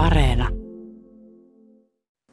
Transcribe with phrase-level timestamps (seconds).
[0.00, 0.48] Areena.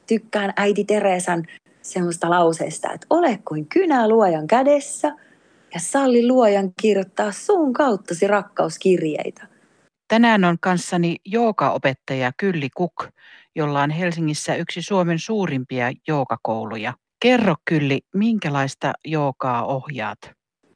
[0.08, 1.44] Tykkään äiti Teresan
[1.82, 5.08] semmoista lauseesta, että ole kuin kynä luojan kädessä
[5.74, 9.48] ja salli luojan kirjoittaa suun kauttasi rakkauskirjeitä.
[10.08, 13.06] Tänään on kanssani joogaopettaja Kylli Kuk,
[13.56, 16.94] jolla on Helsingissä yksi Suomen suurimpia joogakouluja.
[17.20, 20.20] Kerro Kylli, minkälaista joogaa ohjaat?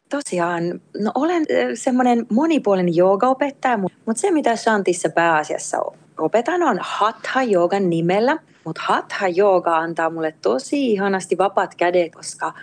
[0.10, 0.64] Tosiaan,
[1.00, 1.46] no olen
[1.76, 5.78] semmoinen monipuolinen joogaopettaja, mutta se mitä Shantissa pääasiassa
[6.22, 8.38] opetan on Hatha Joogan nimellä.
[8.66, 12.54] Mutta Hatha Jooga antaa mulle tosi ihanasti vapaat kädet, koska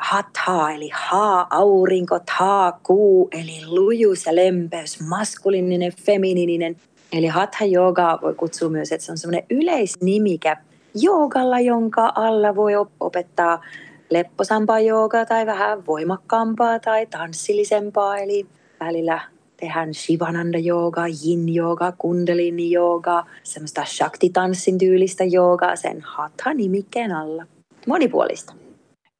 [0.00, 6.76] Hatha eli ha, aurinko, ta, kuu eli lujuus ja lempeys, maskuliininen, feminiininen.
[7.12, 10.56] Eli Hatha Yoga voi kutsua myös, että se on semmoinen yleisnimikä
[10.94, 13.60] joogalla, jonka alla voi opettaa
[14.10, 18.18] lepposampaa joogaa tai vähän voimakkaampaa tai tanssillisempaa.
[18.18, 18.46] Eli
[18.80, 19.20] välillä
[19.56, 27.46] tehdään Shivananda joogaa, yin joogaa, kundalini joogaa, semmoista shakti-tanssin tyylistä joogaa sen hatha-nimikkeen alla.
[27.86, 28.54] Monipuolista.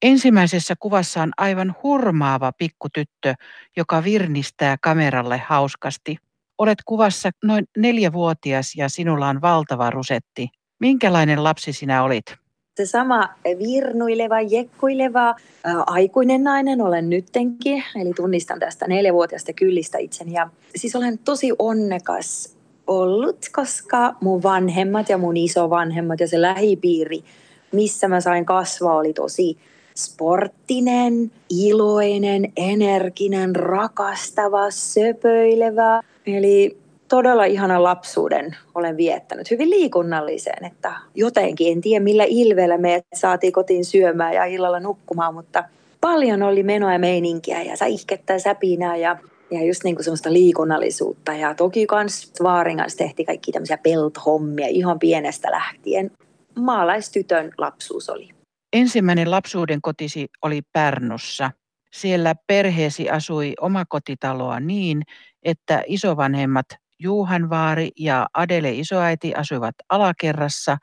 [0.03, 3.35] Ensimmäisessä kuvassa on aivan hurmaava pikkutyttö,
[3.77, 6.17] joka virnistää kameralle hauskasti.
[6.59, 10.49] Olet kuvassa noin neljävuotias ja sinulla on valtava rusetti.
[10.81, 12.44] Minkälainen lapsi sinä olit?
[12.77, 17.85] Se sama virnuileva, jekkuileva ää, aikuinen nainen olen nyttenkin.
[18.01, 20.33] Eli tunnistan tästä neljävuotiaasta kyllistä itseni.
[20.33, 22.55] Ja siis olen tosi onnekas
[22.87, 27.25] ollut, koska mun vanhemmat ja mun isovanhemmat ja se lähipiiri,
[27.73, 29.57] missä mä sain kasvaa, oli tosi
[29.97, 36.03] sporttinen, iloinen, energinen, rakastava, söpöilevä.
[36.27, 36.77] Eli
[37.09, 43.53] todella ihana lapsuuden olen viettänyt, hyvin liikunnalliseen, että jotenkin, en tiedä millä ilveellä me saatiin
[43.53, 45.65] kotiin syömään ja illalla nukkumaan, mutta
[46.01, 49.17] paljon oli menoa ja meininkiä ja ihkettä ja säpinää ja,
[49.51, 51.33] ja just niin kuin semmoista liikunnallisuutta.
[51.33, 56.11] Ja toki kans Vaarin kanssa tehtiin kaikki tämmöisiä peltohommia ihan pienestä lähtien.
[56.57, 58.29] Maalaistytön lapsuus oli.
[58.73, 61.51] Ensimmäinen lapsuuden kotisi oli Pärnussa.
[61.93, 65.03] Siellä perheesi asui omakotitaloa niin,
[65.43, 66.67] että isovanhemmat
[67.05, 70.77] Juhan vaari ja Adele isoäiti asuivat alakerrassa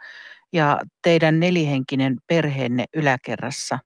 [0.53, 3.79] ja teidän nelihenkinen perheenne yläkerrassa.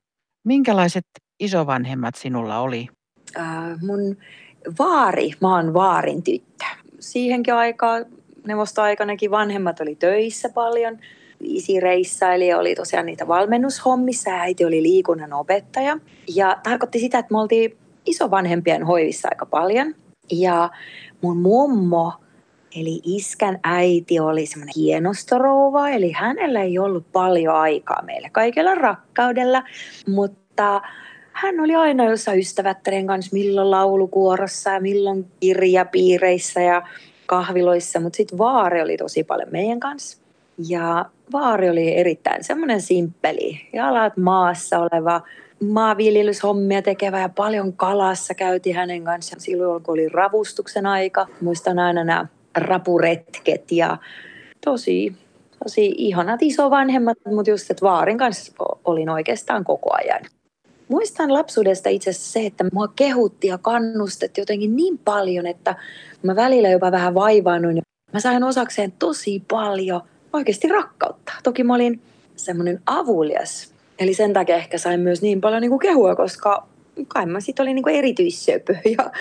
[0.44, 1.06] Minkälaiset
[1.40, 2.88] isovanhemmat sinulla oli?
[3.38, 3.46] Äh,
[3.81, 4.18] mun
[4.79, 6.66] vaari, mä oon vaarin tyttö.
[7.00, 7.97] Siihenkin aikaa,
[8.47, 11.00] neuvostoaikanakin vanhemmat oli töissä paljon.
[11.40, 15.97] Isi reissaili oli tosiaan niitä valmennushommissa ja äiti oli liikunnan opettaja.
[16.35, 19.96] Ja tarkoitti sitä, että me oltiin isovanhempien hoivissa aika paljon.
[20.31, 20.69] Ja
[21.22, 22.13] mun mummo
[22.80, 29.63] Eli iskän äiti oli semmoinen hienostorouva, eli hänellä ei ollut paljon aikaa meille kaikella rakkaudella,
[30.08, 30.81] mutta
[31.31, 36.81] hän oli aina jossain ystävättären kanssa, milloin laulukuorossa ja milloin kirjapiireissä ja
[37.25, 40.18] kahviloissa, mutta sitten Vaari oli tosi paljon meidän kanssa.
[40.69, 45.22] Ja Vaari oli erittäin semmoinen simppeli, jalat maassa oleva,
[45.69, 51.28] maanviljelyshommia tekevä ja paljon kalassa käytiin hänen kanssaan silloin, kun oli ravustuksen aika.
[51.41, 53.97] Muistan aina nämä rapuretket ja
[54.66, 55.16] tosi,
[55.63, 58.53] tosi ihanat isovanhemmat, mutta just, että Vaarin kanssa
[58.85, 60.21] olin oikeastaan koko ajan.
[60.88, 65.75] Muistan lapsuudesta itse asiassa se, että mua kehutti ja kannustettiin jotenkin niin paljon, että
[66.23, 67.81] mä välillä jopa vähän vaivaannuin.
[68.13, 70.01] Mä sain osakseen tosi paljon
[70.33, 71.33] oikeasti rakkautta.
[71.43, 72.01] Toki mä olin
[72.35, 73.73] semmoinen avulias.
[73.99, 76.67] Eli sen takia ehkä sain myös niin paljon niin kuin kehua, koska
[77.07, 78.75] kai mä sit olin niin kuin erityissöpö.
[78.97, 79.11] Ja...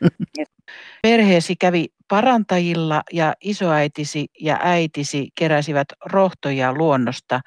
[1.06, 7.40] Perheesi kävi parantajilla ja isoäitisi ja äitisi keräsivät rohtoja luonnosta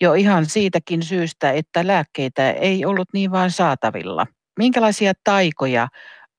[0.00, 4.26] jo ihan siitäkin syystä, että lääkkeitä ei ollut niin vain saatavilla.
[4.58, 5.88] Minkälaisia taikoja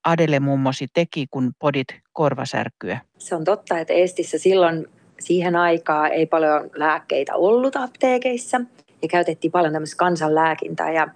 [0.04, 3.00] Adele mummosi teki, kun podit korvasärkyä?
[3.18, 4.88] Se on totta, että Estissä silloin
[5.20, 8.62] siihen aikaan ei paljon lääkkeitä ollut apteekeissa
[9.02, 11.08] ja käytettiin paljon tämmöistä kansanlääkintää ja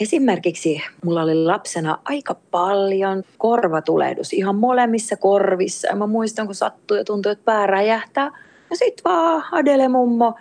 [0.00, 5.88] Esimerkiksi mulla oli lapsena aika paljon korvatulehdus ihan molemmissa korvissa.
[5.88, 8.30] Ja mä muistan, kun sattui ja tuntui, että pää räjähtää.
[8.70, 10.34] Ja sitten vaan Adele mummo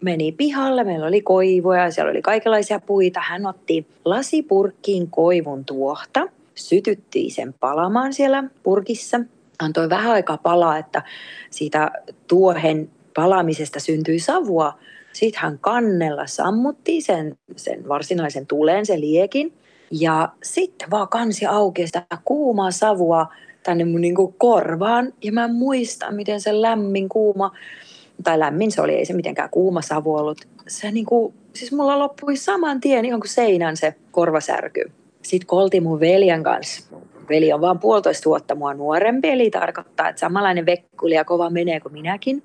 [0.00, 0.84] meni pihalle.
[0.84, 3.20] Meillä oli koivoja ja siellä oli kaikenlaisia puita.
[3.24, 9.20] Hän otti lasipurkkiin koivun tuohta, sytytti sen palamaan siellä purkissa.
[9.58, 11.02] Antoi vähän aikaa palaa, että
[11.50, 11.90] siitä
[12.28, 14.78] tuohen palamisesta syntyi savua
[15.12, 19.52] sitten hän kannella sammutti sen, sen varsinaisen tuleen, sen liekin.
[19.90, 23.26] Ja sitten vaan kansi auki sitä kuumaa savua
[23.62, 25.12] tänne mun niinku korvaan.
[25.22, 27.52] Ja mä muistan, miten se lämmin kuuma,
[28.24, 30.40] tai lämmin se oli, ei se mitenkään kuuma savu ollut.
[30.68, 34.90] Se niinku, siis mulla loppui saman tien ihan kuin seinän se korvasärky.
[35.22, 36.96] Sitten kolti mun veljen kanssa.
[37.28, 41.80] Veli on vaan puolitoista vuotta mua nuorempi, eli tarkoittaa, että samanlainen vekkuli ja kova menee
[41.80, 42.42] kuin minäkin.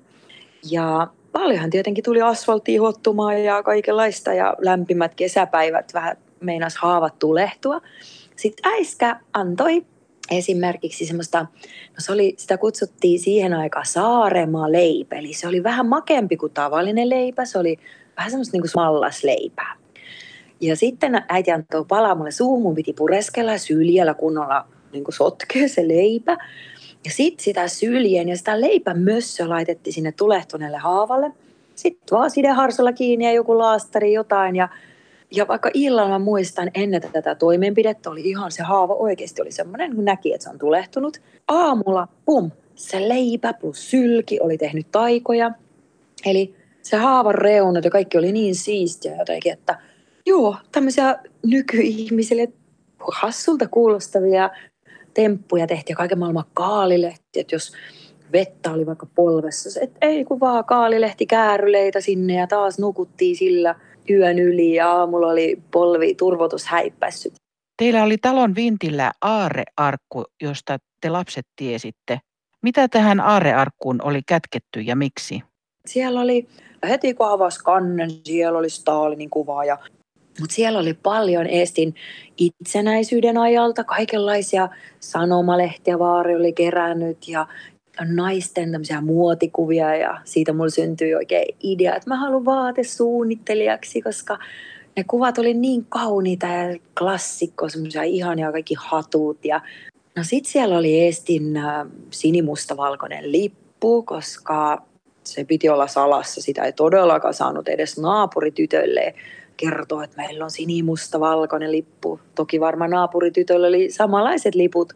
[0.70, 1.06] Ja
[1.38, 7.80] paljonhan tietenkin tuli asfalttia hottumaan ja kaikenlaista ja lämpimät kesäpäivät vähän meinas haavat tulehtua.
[8.36, 9.84] Sitten äiskä antoi
[10.30, 11.38] esimerkiksi semmoista,
[11.88, 16.52] no se oli, sitä kutsuttiin siihen aikaan Saaremaa leipä, eli se oli vähän makempi kuin
[16.52, 17.78] tavallinen leipä, se oli
[18.16, 19.76] vähän semmoista niin kuin mallasleipää.
[20.60, 25.14] Ja sitten äiti antoi palaa mulle suuhun, mun piti pureskella ja syljellä kunnolla niin kuin
[25.14, 26.36] sotkea se leipä.
[27.06, 31.32] Ja sitten sitä syljen ja sitä leipämössö laitettiin sinne tulehtuneelle haavalle.
[31.74, 34.68] Sitten vaan sideharsolla kiinni ja joku laastari jotain ja
[35.30, 39.94] ja vaikka illalla mä muistan ennen tätä toimenpidettä oli ihan se haava oikeasti oli semmoinen,
[39.94, 41.20] kun näki, että se on tulehtunut.
[41.48, 45.50] Aamulla, pum, se leipä plus sylki oli tehnyt taikoja.
[46.26, 49.78] Eli se haavan reunat ja kaikki oli niin siistiä jotenkin, että
[50.26, 52.48] joo, tämmöisiä nykyihmisille
[53.12, 54.50] hassulta kuulostavia
[55.16, 57.72] temppuja tehtiin ja kaiken maailman kaalilehti, että jos
[58.32, 63.74] vettä oli vaikka polvessa, että ei kun vaan kaalilehti kääryleitä sinne ja taas nukuttiin sillä–
[64.10, 67.34] yön yli ja aamulla oli polvi turvotus häippässyt.
[67.78, 72.18] Teillä oli talon vintillä aarearkku, josta te lapset tiesitte.
[72.62, 75.42] Mitä tähän aarearkkuun oli kätketty ja miksi?
[75.86, 76.48] Siellä oli,
[76.88, 79.78] heti kun avasi kannen, siellä oli Stalinin kuva ja
[80.40, 81.94] mutta siellä oli paljon Estin
[82.36, 84.68] itsenäisyyden ajalta, kaikenlaisia
[85.00, 87.46] sanomalehtiä Vaari oli kerännyt ja
[88.04, 94.38] naisten tämmöisiä muotikuvia ja siitä mulla syntyi oikein idea, että mä haluan vaatesuunnittelijaksi, koska
[94.96, 99.60] ne kuvat oli niin kauniita ja klassikko, semmoisia ihania kaikki hatut ja
[100.16, 104.82] no sit siellä oli Estin äh, sinimustavalkoinen lippu, koska
[105.24, 109.14] se piti olla salassa, sitä ei todellakaan saanut edes naapuritytölle
[109.56, 112.20] kertoa, että meillä on sinimusta valkoinen lippu.
[112.34, 114.92] Toki varmaan naapuritytöllä oli samanlaiset liput,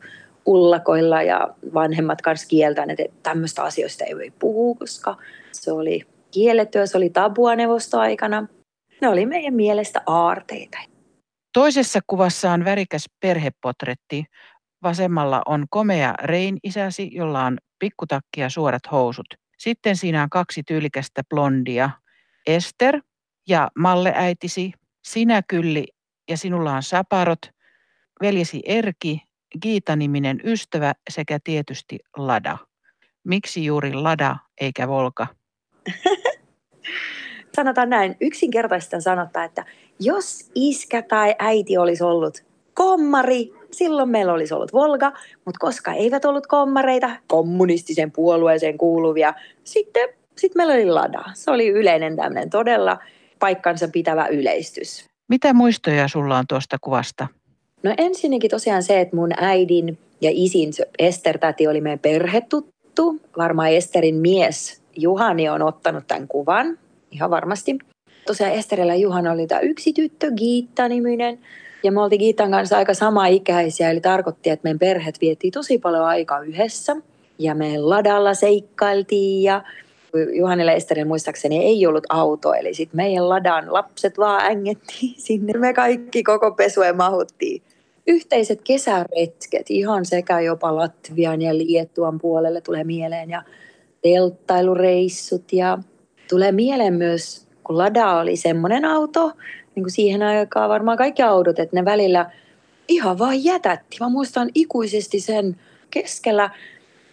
[0.47, 5.17] ullakoilla ja vanhemmat kanssa kieltäneet, että tämmöistä asioista ei voi puhua, koska
[5.53, 8.47] se oli kiellettyä, se oli tabua neuvostoaikana.
[9.01, 10.79] Ne oli meidän mielestä aarteita.
[11.53, 14.25] Toisessa kuvassa on värikäs perhepotretti.
[14.83, 19.27] Vasemmalla on komea Rein-isäsi, jolla on pikkutakki ja suorat housut.
[19.59, 21.91] Sitten siinä on kaksi tyylikästä blondia.
[22.47, 23.01] Ester
[23.49, 24.73] ja Malle äitisi,
[25.05, 25.87] sinä Kylli
[26.31, 27.39] ja sinulla on saparot,
[28.21, 29.23] veljesi Erki
[29.63, 32.59] Giita-niminen ystävä sekä tietysti Lada.
[33.25, 35.27] Miksi juuri Lada eikä Volka?
[37.57, 39.65] Sanotaan näin, yksinkertaisesti sanottaa, että
[40.01, 42.45] jos iskä tai äiti olisi ollut
[42.75, 45.13] kommari, silloin meillä olisi ollut Volga,
[45.45, 49.35] mutta koska eivät ollut kommareita, kommunistisen puolueeseen kuuluvia,
[49.65, 51.25] sitten, sitten meillä oli Lada.
[51.35, 52.99] Se oli yleinen tämmöinen todella
[53.41, 55.05] paikkansa pitävä yleistys.
[55.29, 57.27] Mitä muistoja sulla on tuosta kuvasta?
[57.83, 63.21] No ensinnäkin tosiaan se, että mun äidin ja isin Ester täti oli meidän perhetuttu.
[63.37, 66.79] Varmaan Esterin mies Juhani on ottanut tämän kuvan,
[67.11, 67.79] ihan varmasti.
[68.27, 71.39] Tosiaan Esterillä ja Juhana oli tämä yksi tyttö, Giitta-niminen.
[71.83, 75.79] Ja me oltiin Giitan kanssa aika sama ikäisiä, eli tarkoitti, että meidän perheet vietti tosi
[75.79, 76.97] paljon aikaa yhdessä.
[77.39, 79.63] Ja me ladalla seikkailtiin ja
[80.33, 85.59] Juhanille Esterin muistaakseni ei ollut auto, eli sitten meidän ladan lapset vaan ängettiin sinne.
[85.59, 87.62] Me kaikki koko pesue mahuttiin
[88.07, 93.43] yhteiset kesäretket ihan sekä jopa Latvian ja Liettuan puolelle tulee mieleen ja
[94.03, 95.79] telttailureissut ja
[96.29, 99.32] tulee mieleen myös, kun Lada oli semmoinen auto,
[99.75, 102.31] niin kuin siihen aikaan varmaan kaikki autot, että ne välillä
[102.89, 103.96] ihan vaan jätätti.
[104.01, 105.56] Mä muistan ikuisesti sen
[105.91, 106.51] keskellä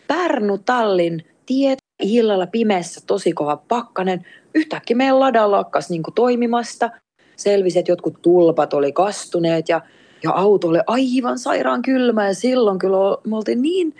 [0.07, 4.25] Pärnu-Tallin tiet illalla pimeässä tosi kova pakkanen.
[4.55, 6.89] Yhtäkkiä meidän lada lakkas niin toimimasta.
[7.35, 9.81] Selvisi, että jotkut tulpat oli kastuneet ja
[10.23, 13.95] ja auto oli aivan sairaan kylmä ja silloin kyllä me oltiin niin,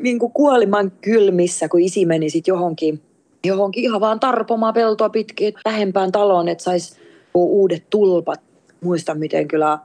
[0.00, 3.00] niin kuin kuoliman kylmissä, kun isi meni sitten johonkin,
[3.44, 6.96] johonkin ihan vaan tarpomaan peltoa pitkin lähempään taloon, että saisi
[7.34, 8.40] uudet tulpat.
[8.80, 9.78] Muistan, miten kyllä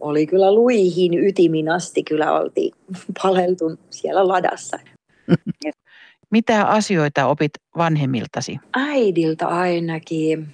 [0.00, 2.72] oli kyllä luihin ytimin asti kyllä oltiin
[3.22, 4.78] paleltu siellä ladassa.
[6.32, 8.58] Mitä asioita opit vanhemmiltasi?
[8.72, 10.48] Äidiltä ainakin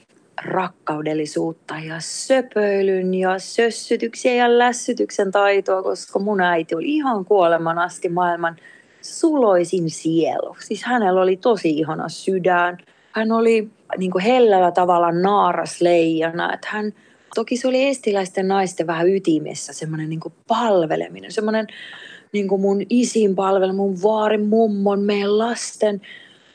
[0.44, 8.08] rakkaudellisuutta ja söpöilyn ja sössytyksiä ja lässytyksen taitoa, koska mun äiti oli ihan kuoleman asti
[8.08, 8.56] maailman
[9.02, 10.56] suloisin sielu.
[10.60, 12.78] Siis hänellä oli tosi ihana sydän.
[13.12, 13.68] Hän oli
[13.98, 16.54] niin kuin hellällä tavalla naaras leijana.
[16.54, 16.92] Että hän,
[17.34, 21.66] toki se oli estiläisten naisten vähän ytimessä, semmoinen niin palveleminen, semmoinen
[22.32, 26.00] niin kuin mun isin palvelu, mun vaarin mummon, meidän lasten–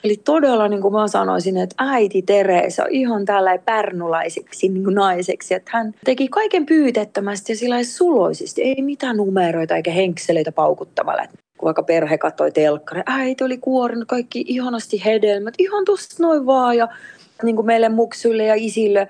[0.04, 5.54] Eli todella niin kuin mä sanoisin, että äiti Teresa ihan tällä pärnulaiseksi niin kuin naiseksi,
[5.54, 11.28] että hän teki kaiken pyytettömästi ja sillä suloisesti, ei mitään numeroita eikä henkseleitä paukuttamalla.
[11.58, 16.78] kun vaikka perhe katsoi telkkari, äiti oli kuorinut kaikki ihanasti hedelmät, ihan tuosta noin vaan
[16.78, 16.88] ja
[17.44, 19.08] niin kuin meille muksuille ja isille.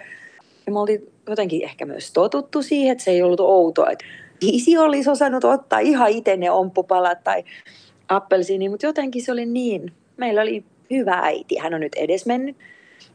[0.66, 4.06] Ja me oltiin jotenkin ehkä myös totuttu siihen, että se ei ollut outoa, että
[4.44, 7.44] isi olisi osannut ottaa ihan itse ne omppupalat tai
[8.10, 9.94] appelsiini, mutta jotenkin se oli niin.
[10.18, 12.58] Meillä oli hyvä äiti, hän on nyt edesmennyt.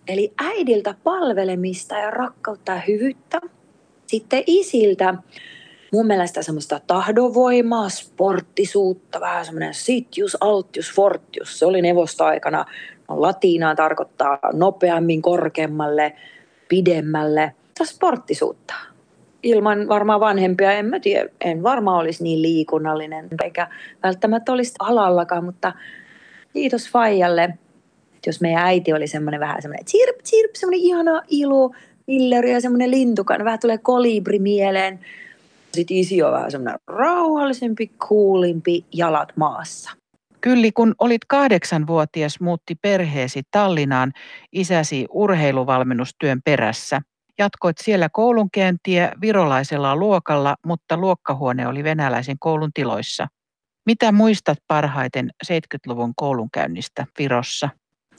[0.08, 3.40] Eli äidiltä palvelemista ja rakkautta ja hyvyyttä.
[4.06, 5.14] Sitten isiltä
[5.92, 11.58] mun mielestä semmoista tahdovoimaa, sporttisuutta, vähän semmoinen sitjus, altjus, fortius.
[11.58, 12.64] Se oli neuvostoaikana.
[13.08, 16.16] No, latinaa tarkoittaa nopeammin, korkeammalle,
[16.68, 17.54] pidemmälle.
[17.68, 18.75] Sitä sporttisuutta.
[19.49, 23.69] Ilman varmaan vanhempia, en mä tiedä, en varmaan olisi niin liikunnallinen, eikä
[24.02, 25.73] välttämättä olisi alallakaan, mutta
[26.52, 27.55] kiitos Faijalle.
[28.26, 31.71] Jos meidän äiti oli semmoinen vähän semmoinen chirp, chirp, semmoinen ihana ilo,
[32.07, 34.99] milleri ja semmoinen lintukan, vähän tulee kolibri mieleen
[35.75, 39.90] sitten isi on vähän semmoinen rauhallisempi, kuulimpi, jalat maassa.
[40.40, 44.12] Kylli, kun olit kahdeksanvuotias, muutti perheesi Tallinnaan
[44.52, 47.02] isäsi urheiluvalmennustyön perässä.
[47.38, 53.26] Jatkoit siellä koulunkäyntiä virolaisella luokalla, mutta luokkahuone oli venäläisen koulun tiloissa.
[53.87, 57.68] Mitä muistat parhaiten 70-luvun koulunkäynnistä Virossa?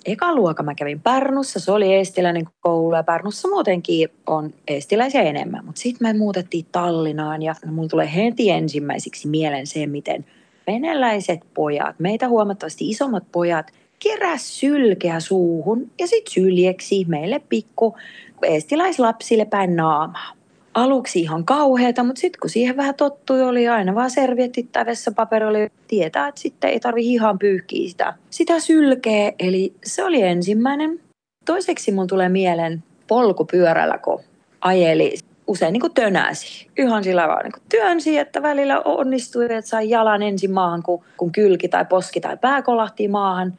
[0.06, 5.66] eka luokka mä kävin Pärnussa, se oli eestiläinen koulu ja Pärnussa muutenkin on eestiläisiä enemmän.
[5.66, 10.26] Mutta sitten me muutettiin Tallinnaan ja mulla tulee heti ensimmäiseksi mieleen se, miten
[10.68, 17.98] venäläiset pojat, meitä huomattavasti isommat pojat, keräs sylkeä suuhun ja sitten syljeksi meille pikku
[18.44, 20.40] eestilaislapsille päin naamaa
[20.74, 25.46] aluksi ihan kauheata, mutta sitten kun siihen vähän tottui, oli aina vaan servietti tai vessapaperi,
[25.46, 29.32] oli tietää, että sitten ei tarvi ihan pyyhkiä sitä, sitä sylkeä.
[29.40, 31.00] Eli se oli ensimmäinen.
[31.46, 34.20] Toiseksi mun tulee mieleen polkupyörällä, kun
[34.62, 35.14] ajeli
[35.48, 36.68] usein niin kuin tönäsi.
[36.78, 41.32] Ihan sillä vaan niin työnsi, että välillä onnistui, että sai jalan ensin maahan, kun, kun
[41.32, 43.54] kylki tai poski tai pää kolahti maahan.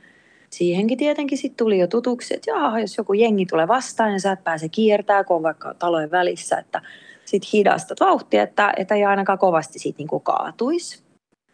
[0.51, 4.33] Siihenkin tietenkin sitten tuli jo tutuksi, että jaa, jos joku jengi tulee vastaan ja sä
[4.33, 6.83] et pääse kiertää, kun on vaikka talojen välissä, että
[7.25, 11.03] sit hidastat vauhtia, että, että ei ainakaan kovasti siitä niin kaatuisi.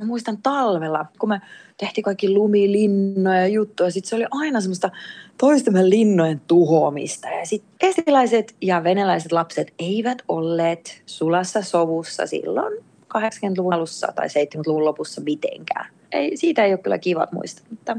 [0.00, 1.40] Mä muistan talvella, kun me
[1.78, 4.90] tehtiin kaikki lumilinnoja ja juttuja, sitten se oli aina semmoista
[5.38, 7.28] toistemme linnojen tuhoamista.
[7.28, 12.84] Ja sitten estilaiset ja venäläiset lapset eivät olleet sulassa sovussa silloin
[13.18, 15.86] 80-luvun alussa tai 70-luvun lopussa mitenkään.
[16.12, 17.96] Ei, siitä ei ole kyllä kivat muistaa, mutta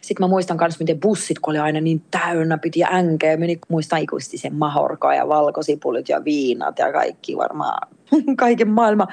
[0.00, 3.36] sitten mä muistan myös, miten bussit, kun oli aina niin täynnä, piti änkeä.
[3.36, 7.88] Meni, muistan ikuisesti sen mahorka ja valkosipulit ja viinat ja kaikki varmaan,
[8.36, 9.08] kaiken maailman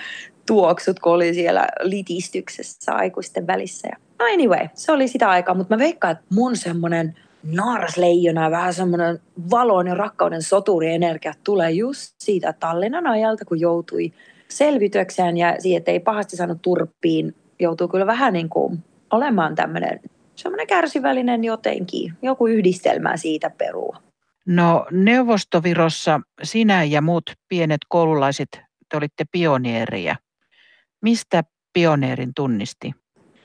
[0.47, 3.87] tuoksut, kun oli siellä litistyksessä aikuisten välissä.
[4.19, 8.73] No anyway, se oli sitä aikaa, mutta mä veikkaan, että mun semmoinen naarasleijona ja vähän
[8.73, 9.19] semmoinen
[9.51, 14.13] valon ja rakkauden soturienergia tulee just siitä Tallinnan ajalta, kun joutui
[14.49, 19.99] selvitykseen ja siihen, että ei pahasti saanut turppiin, joutuu kyllä vähän niin kuin olemaan tämmöinen
[20.37, 23.97] semmoinen kärsivällinen jotenkin, joku yhdistelmä siitä perua.
[24.45, 28.47] No Neuvostovirossa sinä ja muut pienet koululaiset,
[28.89, 30.15] te olitte pioneeria.
[31.01, 32.93] Mistä pioneerin tunnisti?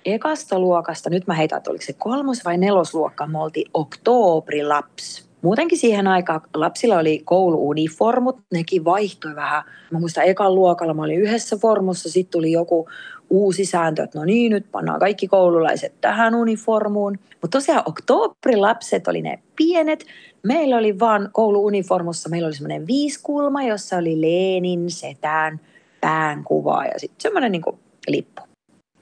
[0.04, 5.28] Ekasta luokasta, nyt mä heitän, että oliko se kolmos- vai nelosluokka, me oltiin oktoobrilaps.
[5.42, 9.62] Muutenkin siihen aikaan lapsilla oli kouluuniformut, nekin vaihtoi vähän.
[9.90, 12.88] Mä muistan ekan luokalla mä olin yhdessä formussa, sitten tuli joku
[13.32, 17.18] uusi sääntö, että no niin, nyt pannaan kaikki koululaiset tähän uniformuun.
[17.42, 20.06] Mutta tosiaan oktooberilapset oli ne pienet.
[20.42, 25.60] Meillä oli vaan kouluuniformussa, meillä oli semmoinen viiskulma, jossa oli Leenin setään
[26.00, 27.62] pään kuva ja sitten semmoinen niin
[28.08, 28.42] lippu.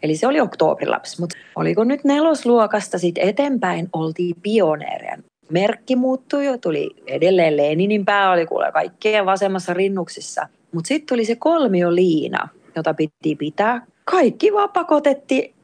[0.03, 5.19] Eli se oli oktooberilapsi, mutta oliko nyt nelosluokasta sitten eteenpäin oltiin pioneereja.
[5.51, 10.49] Merkki muuttui jo, tuli edelleen Leninin pää, oli kuule kaikkien vasemmassa rinnuksissa.
[10.73, 15.55] Mutta sitten tuli se kolmio liina, jota piti pitää kaikki vaan pakotettiin.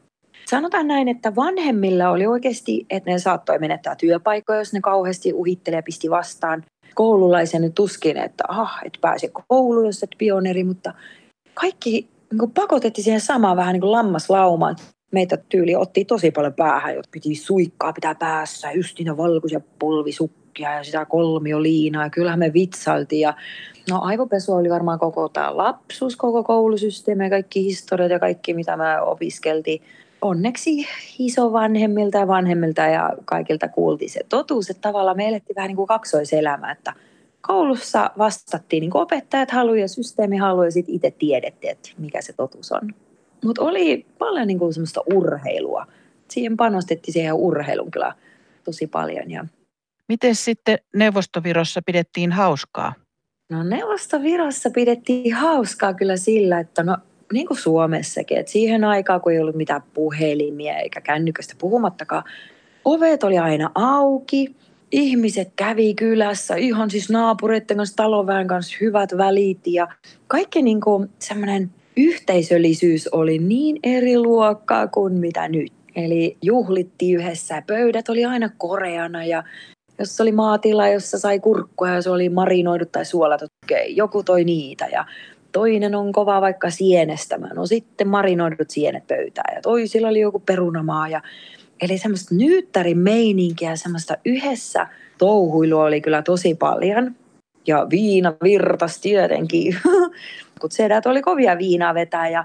[0.51, 5.83] Sanotaan näin, että vanhemmilla oli oikeasti, että ne saattoi menettää työpaikkoja, jos ne kauheasti uhittelee
[5.83, 6.65] pisti vastaan.
[6.95, 10.95] Koululaisen tuskin, että ah, et pääse kouluun, jos et pioneri, mutta
[11.55, 14.77] kaikki niin pakotettiin siihen samaan vähän niin kuin lammaslaumaan.
[15.13, 20.85] Meitä tyyli otti tosi paljon päähän, jotta piti suikkaa pitää päässä, niitä valkoisia polvisukkia ja
[20.85, 22.05] sitä kolmioliinaa.
[22.05, 23.35] Ja kyllähän me vitsailtiin ja
[23.91, 28.77] No aivopesu oli varmaan koko tämä lapsuus, koko koulusysteemi ja kaikki historiat ja kaikki mitä
[28.77, 29.83] mä opiskeltiin.
[30.23, 30.87] Onneksi
[31.19, 35.87] isovanhemmilta ja vanhemmilta ja kaikilta kuultiin se totuus, että tavallaan me elettiin vähän niin kuin
[35.87, 36.93] kaksoiselämä, että
[37.41, 42.23] koulussa vastattiin niin kuin opettajat haluaa ja systeemi haluaa ja sitten itse tiedettiin, että mikä
[42.23, 42.95] se totuus on.
[43.45, 45.87] Mutta oli paljon niin kuin semmoista urheilua.
[46.29, 48.13] Siihen panostettiin siihen urheilun kyllä
[48.65, 49.31] tosi paljon.
[49.31, 49.45] Ja...
[50.09, 52.95] Miten sitten Neuvostovirossa pidettiin hauskaa?
[53.51, 56.97] No neuvostovirossa pidettiin hauskaa kyllä sillä, että no
[57.33, 62.25] niin kuin Suomessakin, että siihen aikaan, kun ei ollut mitään puhelimia eikä kännyköstä puhumattakaan,
[62.85, 64.57] ovet oli aina auki,
[64.93, 69.89] ihmiset kävi kylässä, ihan siis naapureiden kanssa, talonväen kanssa hyvät välit ja
[70.27, 75.73] kaikki niin kuin semmoinen yhteisöllisyys oli niin eri luokkaa kuin mitä nyt.
[75.97, 79.45] Eli juhlittiin yhdessä, pöydät oli aina koreana ja
[79.99, 84.45] jos oli maatila, jossa sai kurkkuja ja se oli marinoidut tai suolatut, okei, joku toi
[84.45, 85.05] niitä ja
[85.53, 91.09] toinen on kova vaikka sienestämään, no sitten marinoidut sienet pöytään ja toisilla oli joku perunamaa
[91.09, 91.23] ja
[91.81, 94.87] Eli semmoista nyyttärin meininkiä, semmoista yhdessä
[95.19, 97.15] touhuilua oli kyllä tosi paljon.
[97.67, 99.77] Ja viina virtas tietenkin,
[100.61, 102.45] kun sedät oli kovia viinaa vetää ja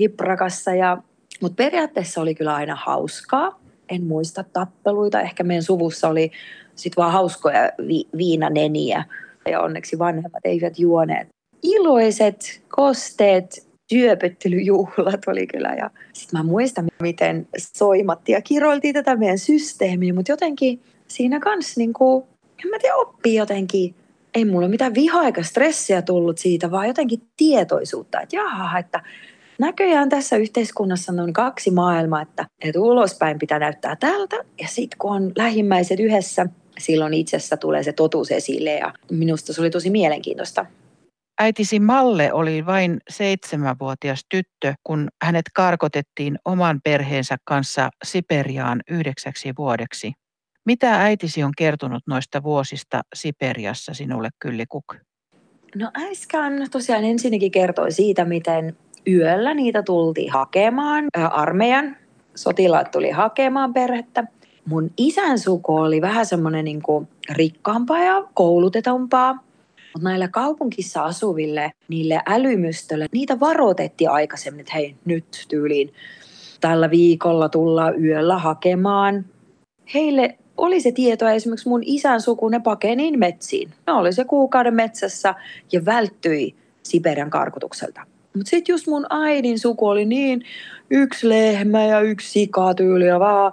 [0.00, 0.74] hiprakassa.
[0.74, 0.98] Ja...
[1.40, 3.60] Mutta periaatteessa oli kyllä aina hauskaa.
[3.88, 5.20] En muista tappeluita.
[5.20, 6.32] Ehkä meidän suvussa oli
[6.78, 9.04] sit vaan hauskoja vi- viinaneniä.
[9.50, 11.28] Ja onneksi vanhemmat eivät juoneet.
[11.62, 15.74] Iloiset, kosteet, syöpöttelyjuhlat oli kyllä.
[15.78, 21.80] Ja sitten mä muistan, miten soimattiin ja kiroiltiin tätä meidän systeemiä, mutta jotenkin siinä kanssa
[21.80, 22.24] niin kuin,
[22.64, 23.94] en mä tiedä, oppii jotenkin.
[24.34, 29.02] Ei mulla mitään vihaa eikä stressiä tullut siitä, vaan jotenkin tietoisuutta, että jaha, että
[29.58, 35.12] näköjään tässä yhteiskunnassa on kaksi maailmaa, että, että ulospäin pitää näyttää tältä ja sitten kun
[35.12, 36.46] on lähimmäiset yhdessä,
[36.78, 40.66] silloin itsessä tulee se totuus esille ja minusta se oli tosi mielenkiintoista.
[41.40, 50.12] Äitisi Malle oli vain seitsemänvuotias tyttö, kun hänet karkotettiin oman perheensä kanssa Siperiaan yhdeksäksi vuodeksi.
[50.66, 54.94] Mitä äitisi on kertonut noista vuosista Siperiassa sinulle, Kylli Kuk?
[55.76, 61.04] No äiskän tosiaan ensinnäkin kertoi siitä, miten yöllä niitä tultiin hakemaan.
[61.30, 61.96] Armeijan
[62.34, 64.24] sotilaat tuli hakemaan perhettä.
[64.68, 66.82] Mun isän suku oli vähän semmoinen niin
[67.30, 69.32] rikkaampaa ja koulutetumpaa.
[69.94, 75.92] Mutta näillä kaupunkissa asuville, niille älymystölle, niitä varoitettiin aikaisemmin, että hei nyt tyyliin
[76.60, 79.24] tällä viikolla tullaan yöllä hakemaan.
[79.94, 83.70] Heille oli se tieto, esimerkiksi mun isän suku, ne pakeniin metsiin.
[83.86, 85.34] Ne oli se kuukauden metsässä
[85.72, 88.00] ja välttyi Siberian karkotukselta.
[88.34, 90.44] Mutta sitten just mun äidin suku oli niin
[90.90, 93.52] yksi lehmä ja yksi sika tyyli ja vähän,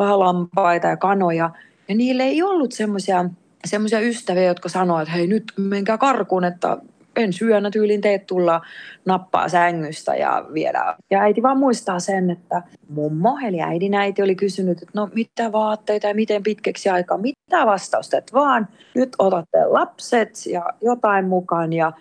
[0.00, 1.50] lampaita ja kanoja.
[1.88, 3.24] Ja niille ei ollut semmoisia
[3.64, 6.78] semmoisia ystäviä, jotka sanoivat, että hei nyt menkää karkuun, että
[7.16, 8.60] en syönä tyylin teet tulla
[9.04, 10.96] nappaa sängystä ja viedä.
[11.10, 15.52] Ja äiti vaan muistaa sen, että mummo, eli äidin äiti oli kysynyt, että no mitä
[15.52, 21.72] vaatteita ja miten pitkäksi aikaa, mitä vastausta, että vaan nyt otatte lapset ja jotain mukaan.
[21.72, 21.92] Ja,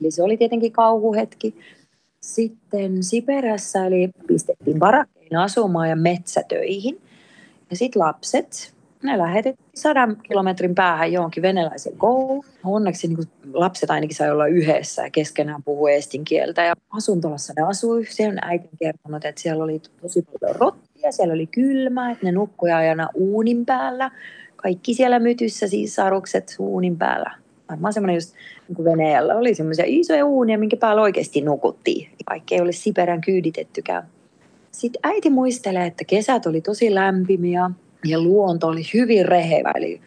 [0.00, 1.54] eli se oli tietenkin kauhuhetki.
[2.20, 7.00] Sitten Siperässä, eli pistettiin barakkeihin asumaan ja metsätöihin.
[7.70, 12.44] Ja sitten lapset, ne lähetettiin sadan kilometrin päähän johonkin venäläisen kouluun.
[12.64, 13.18] Onneksi niin
[13.52, 16.64] lapset ainakin sai olla yhdessä ja keskenään puhua estin kieltä.
[16.64, 18.04] Ja asuntolassa ne asui.
[18.28, 22.70] On äitin kertonut, että siellä oli tosi paljon rottia, siellä oli kylmä, että ne nukkui
[22.70, 24.10] aina uunin päällä.
[24.56, 27.30] Kaikki siellä mytyssä, siis sarukset uunin päällä.
[27.70, 28.34] Varmaan semmoinen just
[28.68, 32.10] niin Venäjällä oli semmoisia isoja uunia, minkä päällä oikeasti nukuttiin.
[32.24, 34.08] Kaikki ei ole Siperän kyyditettykään.
[34.76, 37.70] Sitten äiti muistelee, että kesät oli tosi lämpimiä
[38.04, 39.72] ja luonto oli hyvin rehevä.
[39.74, 40.00] Eli,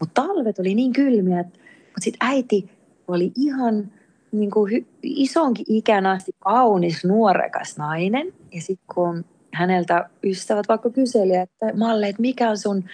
[0.00, 2.70] mutta talvet oli niin kylmiä, että, mutta sitten äiti
[3.08, 3.92] oli ihan
[4.32, 5.66] niin kuin hy, isonkin
[6.06, 8.32] asti kaunis, nuorekas nainen.
[8.52, 12.84] Ja sitten kun häneltä ystävät vaikka kyseli, että Malle, että mikä on sun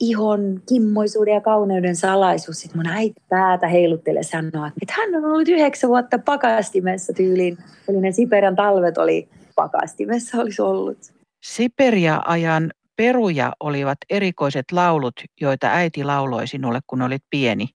[0.00, 2.60] ihon kimmoisuuden ja kauneuden salaisuus.
[2.60, 7.58] Sitten mun äiti päätä heiluttelee sanoa, että hän on ollut yhdeksän vuotta pakastimessa tyyliin.
[7.88, 10.98] Eli ne Siperian talvet oli pakastimessa olisi ollut.
[11.42, 17.68] Siperia-ajan Peruja olivat erikoiset laulut, joita äiti lauloi sinulle, kun olit pieni.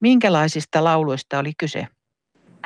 [0.00, 1.86] Minkälaisista lauluista oli kyse?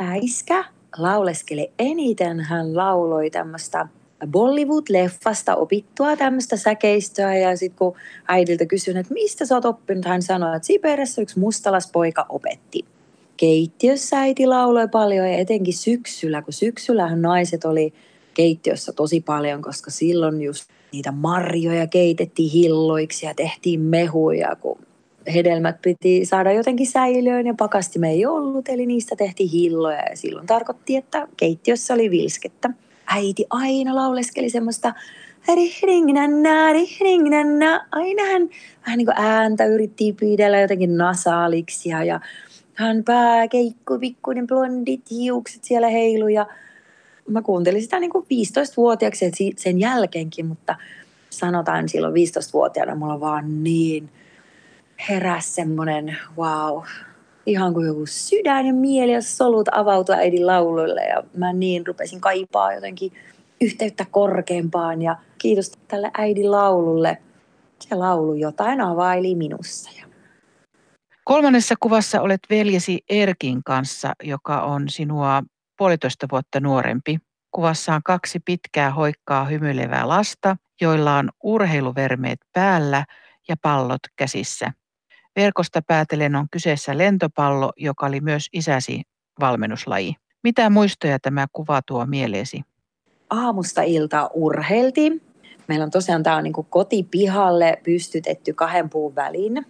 [0.00, 0.64] Äiskä
[0.98, 2.40] lauleskeli eniten.
[2.40, 3.88] Hän lauloi tämmöistä
[4.26, 7.96] Bollywood-leffasta opittua tämmöistä säkeistöä ja sitten kun
[8.28, 12.84] äidiltä kysyin, että mistä sä oot oppinut, hän sanoi, että Siperiassa yksi mustalaspoika opetti.
[13.36, 17.94] Keittiössä äiti lauloi paljon ja etenkin syksyllä, kun syksyllähän naiset oli
[18.36, 24.78] keittiössä tosi paljon, koska silloin just niitä marjoja keitettiin hilloiksi ja tehtiin mehuja, kun
[25.34, 30.46] hedelmät piti saada jotenkin säilöön ja pakasti ei ollut, eli niistä tehtiin hilloja ja silloin
[30.46, 32.70] tarkoitti, että keittiössä oli vilskettä.
[33.06, 34.94] Äiti aina lauleskeli semmoista
[37.92, 38.48] Aina hän
[38.86, 42.20] vähän niin kuin ääntä yritti pidellä jotenkin nasaaliksi ja
[42.74, 46.46] hän pääkeikku, pikkuinen blondit hiukset siellä heilu ja
[47.26, 50.76] mä kuuntelin sitä niin kuin 15-vuotiaaksi sen jälkeenkin, mutta
[51.30, 54.10] sanotaan silloin 15-vuotiaana mulla vaan niin
[55.08, 56.82] heräs semmoinen wow,
[57.46, 61.00] ihan kuin joku sydän ja mieli ja solut avautua äidin lauluille.
[61.04, 63.12] Ja mä niin rupesin kaipaa jotenkin
[63.60, 67.18] yhteyttä korkeampaan ja kiitos tälle äidin laululle.
[67.80, 69.90] Se laulu jotain availi minussa.
[71.24, 75.42] Kolmannessa kuvassa olet veljesi Erkin kanssa, joka on sinua
[75.78, 77.18] puolitoista vuotta nuorempi.
[77.50, 83.04] Kuvassa on kaksi pitkää hoikkaa hymyilevää lasta, joilla on urheiluvermeet päällä
[83.48, 84.72] ja pallot käsissä.
[85.36, 89.02] Verkosta päätellen on kyseessä lentopallo, joka oli myös isäsi
[89.40, 90.14] valmennuslaji.
[90.42, 92.62] Mitä muistoja tämä kuva tuo mieleesi?
[93.30, 95.22] Aamusta iltaa urheiltiin.
[95.68, 99.66] Meillä on tosiaan tämä on niin kotipihalle pystytetty kahden puun väliin,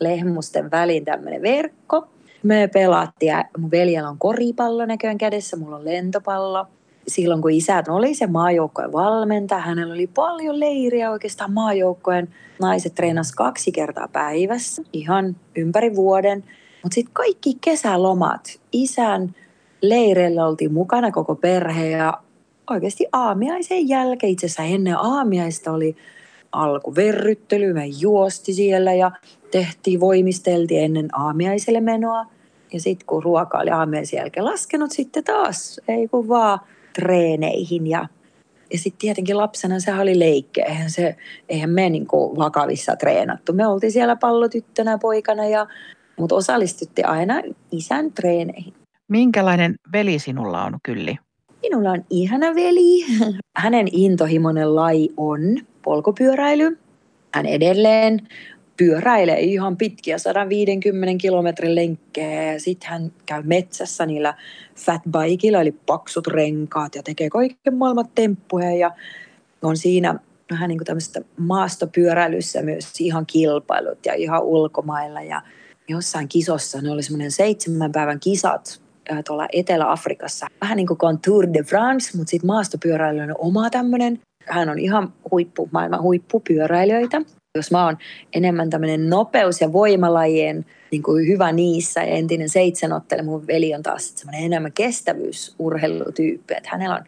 [0.00, 2.08] lehmusten väliin tämmöinen verkko.
[2.42, 6.66] Me pelattiin ja mun veljellä on koripallo näköön kädessä, mulla on lentopallo–
[7.08, 12.28] silloin kun isä oli se maajoukkojen valmentaja, hänellä oli paljon leiriä oikeastaan maajoukkojen.
[12.60, 16.44] Naiset treenasivat kaksi kertaa päivässä, ihan ympäri vuoden.
[16.82, 19.34] Mutta sitten kaikki kesälomat, isän
[19.82, 22.14] leireillä oltiin mukana koko perhe ja
[22.70, 25.96] oikeasti aamiaisen jälkeen, itse asiassa ennen aamiaista oli
[26.52, 29.10] alkuverryttely, me juosti siellä ja
[29.50, 32.26] tehtiin, voimisteltiin ennen aamiaiselle menoa.
[32.72, 36.60] Ja sitten kun ruoka oli aamiaisen jälkeen laskenut, sitten taas, ei kun vaan
[36.94, 38.08] treeneihin ja
[38.72, 41.16] ja sitten tietenkin lapsena se oli leikki, eihän, se,
[41.48, 42.06] eihän me niin
[42.38, 43.52] vakavissa treenattu.
[43.52, 45.66] Me oltiin siellä pallotyttönä poikana, ja,
[46.18, 48.74] mutta osallistutti aina isän treeneihin.
[49.08, 51.16] Minkälainen veli sinulla on, Kylli?
[51.62, 53.06] Minulla on ihana veli.
[53.56, 55.40] Hänen intohimoinen laji on
[55.82, 56.78] polkupyöräily.
[57.34, 58.28] Hän edelleen
[58.80, 64.34] pyöräilee ihan pitkiä 150 kilometrin lenkkejä ja sitten hän käy metsässä niillä
[64.76, 68.90] fatbikeilla eli paksut renkaat ja tekee kaiken maailman temppuja ja
[69.62, 70.14] on siinä
[70.50, 75.42] vähän niin kuin tämmöistä maastopyöräilyssä myös ihan kilpailut ja ihan ulkomailla ja
[75.88, 78.80] jossain kisossa, ne oli semmoinen seitsemän päivän kisat
[79.26, 80.46] tuolla Etelä-Afrikassa.
[80.60, 84.20] Vähän niin kuin Tour de France, mutta sitten maastopyöräily on oma tämmöinen.
[84.44, 87.22] Hän on ihan huippu, maailman huippupyöräilijöitä.
[87.58, 87.98] Jos mä oon
[88.32, 93.82] enemmän tämmöinen nopeus- ja voimalajien niin kuin hyvä niissä ja entinen seitsemänottele, mun veli on
[93.82, 96.54] taas semmoinen enemmän kestävyysurheilutyyppi.
[96.54, 97.04] Että hänellä on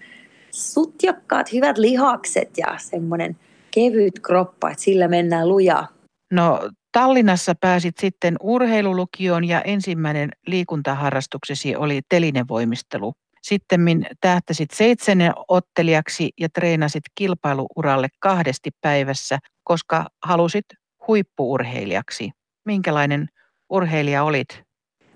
[0.51, 3.37] sutjakkaat, hyvät lihakset ja semmoinen
[3.71, 5.89] kevyt kroppa, että sillä mennään lujaa.
[6.33, 13.13] No Tallinnassa pääsit sitten urheilulukioon ja ensimmäinen liikuntaharrastuksesi oli telinevoimistelu.
[13.43, 20.65] Sitten tähtäsit seitsemän ottelijaksi ja treenasit kilpailuuralle kahdesti päivässä, koska halusit
[21.09, 22.31] huippuurheilijaksi.
[22.65, 23.29] Minkälainen
[23.71, 24.63] urheilija olit?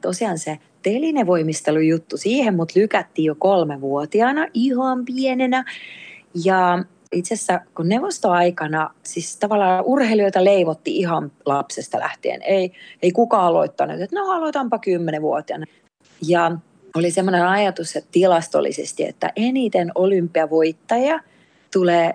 [0.01, 5.65] Tosiaan se telinevoimistelujuttu, siihen mut lykättiin jo kolmevuotiaana ihan pienenä.
[6.45, 12.43] Ja itse asiassa kun neuvostoaikana, siis tavallaan urheilijoita leivotti ihan lapsesta lähtien.
[12.43, 15.67] Ei, ei kukaan aloittanut, että no aloitanpa kymmenenvuotiaana.
[16.29, 16.53] Ja
[16.97, 21.21] oli semmoinen ajatus että tilastollisesti, että eniten olympiavoittajia
[21.73, 22.15] tulee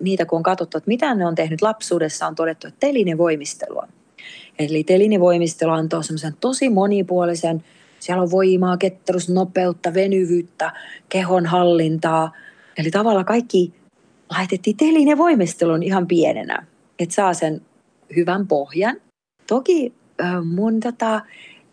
[0.00, 3.88] niitä, kun on katsottu, että mitä ne on tehnyt lapsuudessa, on todettu, että telinevoimistelua.
[4.58, 7.64] Eli telinevoimistelu antaa semmoisen tosi monipuolisen,
[8.00, 10.72] siellä on voimaa, ketterus, nopeutta, venyvyyttä,
[11.08, 12.32] kehon hallintaa.
[12.78, 13.72] Eli tavallaan kaikki
[14.30, 16.66] laitettiin telinevoimistelun ihan pienenä,
[16.98, 17.62] että saa sen
[18.16, 18.96] hyvän pohjan.
[19.46, 19.92] Toki
[20.44, 21.20] mun tota,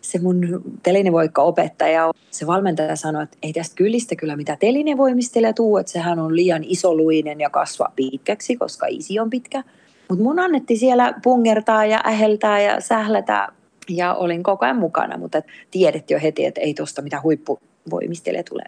[0.02, 5.92] se mun telinevoikka-opettaja, se valmentaja sanoi, että ei tästä kyllistä kyllä mitä telinevoimistelija tuu, että
[5.92, 9.64] sehän on liian isoluinen ja kasvaa pitkäksi, koska isi on pitkä.
[10.08, 13.48] Mutta mun annettiin siellä pungertaa ja äheltää ja sählätä
[13.88, 18.66] ja olin koko ajan mukana, mutta tiedettiin jo heti, että ei tuosta mitä huippuvoimistelija tulee.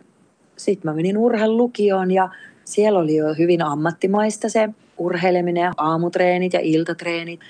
[0.56, 2.28] Sitten mä menin urheilulukioon ja
[2.64, 4.68] siellä oli jo hyvin ammattimaista se
[4.98, 7.40] urheileminen aamutreenit ja iltatreenit.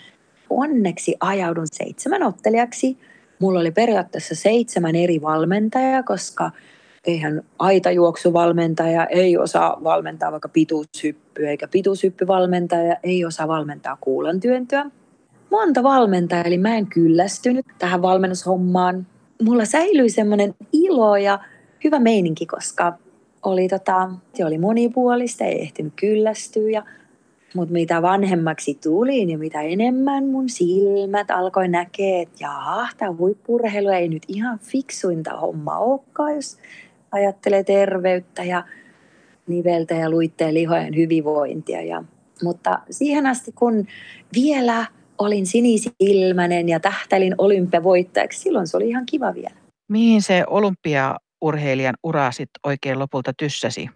[0.51, 2.97] Onneksi ajaudun seitsemän ottelijaksi–
[3.39, 6.51] mulla oli periaatteessa seitsemän eri valmentajaa, koska
[7.07, 14.91] eihän aitajuoksuvalmentaja ei osaa valmentaa vaikka pituushyppyä, eikä pituushyppyvalmentaja ei osaa valmentaa kuulantyöntöä.
[15.51, 19.07] Monta valmentajaa, eli mä en kyllästynyt tähän valmennushommaan.
[19.43, 21.39] Mulla säilyi semmoinen ilo ja
[21.85, 22.93] hyvä meininki, koska
[23.43, 26.83] oli, tota, se oli monipuolista, ei ehtinyt kyllästyä ja
[27.55, 33.89] mutta mitä vanhemmaksi tulin ja mitä enemmän mun silmät alkoi näkeä, että jaa, tämä huippurheilu
[33.89, 36.59] ei nyt ihan fiksuinta homma olekaan, jos
[37.13, 38.65] ajattelee terveyttä ja
[39.47, 41.83] niveltä ja luitteen lihojen hyvinvointia.
[41.83, 42.05] Ja,
[42.43, 43.87] mutta siihen asti, kun
[44.35, 44.87] vielä
[45.19, 49.55] olin sinisilmäinen ja tähtäilin olympiavoittajaksi, silloin se oli ihan kiva vielä.
[49.89, 53.89] Mihin se olympiaurheilijan ura sitten oikein lopulta tyssäsi?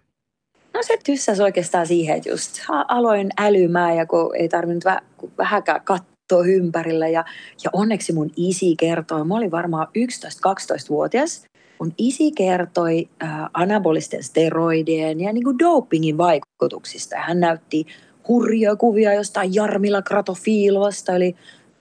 [0.79, 5.81] No se tyssäsi oikeastaan siihen, että just aloin älymään ja kun ei tarvinnut väh- vähäkään
[5.83, 7.25] katsoa ympärillä ja,
[7.63, 11.45] ja onneksi mun isi kertoi, mä olin varmaan 11-12-vuotias,
[11.79, 17.15] mun isi kertoi äh, anabolisten steroidien ja niin kuin dopingin vaikutuksista.
[17.17, 17.85] Hän näytti
[18.27, 21.35] hurjia kuvia jostain Jarmila Kratofiilovasta, eli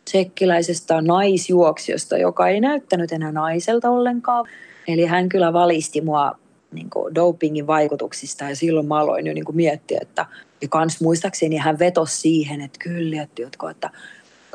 [0.04, 4.46] tsekkiläisestä naisjuoksijosta, joka ei näyttänyt enää naiselta ollenkaan.
[4.88, 6.38] Eli hän kyllä valisti mua
[6.72, 10.26] niin kuin dopingin vaikutuksista ja silloin mä aloin jo niin kuin miettiä, että
[10.62, 13.90] ja kans muistaakseni hän vetosi siihen, että kyllä, että, jotka, että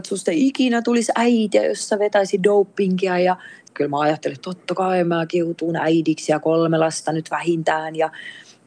[0.04, 3.36] susta ikinä tulisi äitiä, jos sä vetäisi dopingia ja
[3.74, 8.12] kyllä mä ajattelin, että totta kai mä kiutuun äidiksi ja kolme lasta nyt vähintään ja,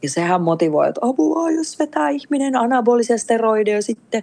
[0.02, 4.22] ja sehän motivoi, että apua, jos vetää ihminen anabolisia steroideja sitten,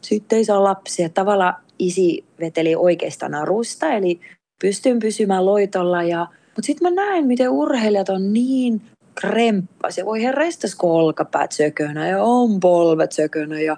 [0.00, 1.08] sitten ei saa lapsia.
[1.08, 4.20] Tavallaan isi veteli oikeasta narusta, eli
[4.60, 6.26] pystyn pysymään loitolla ja
[6.56, 8.82] mutta sitten mä näen, miten urheilijat on niin
[9.14, 13.76] kremppas ja voi herreistas kun olkapäät sökönä ja on polvet sökönä ja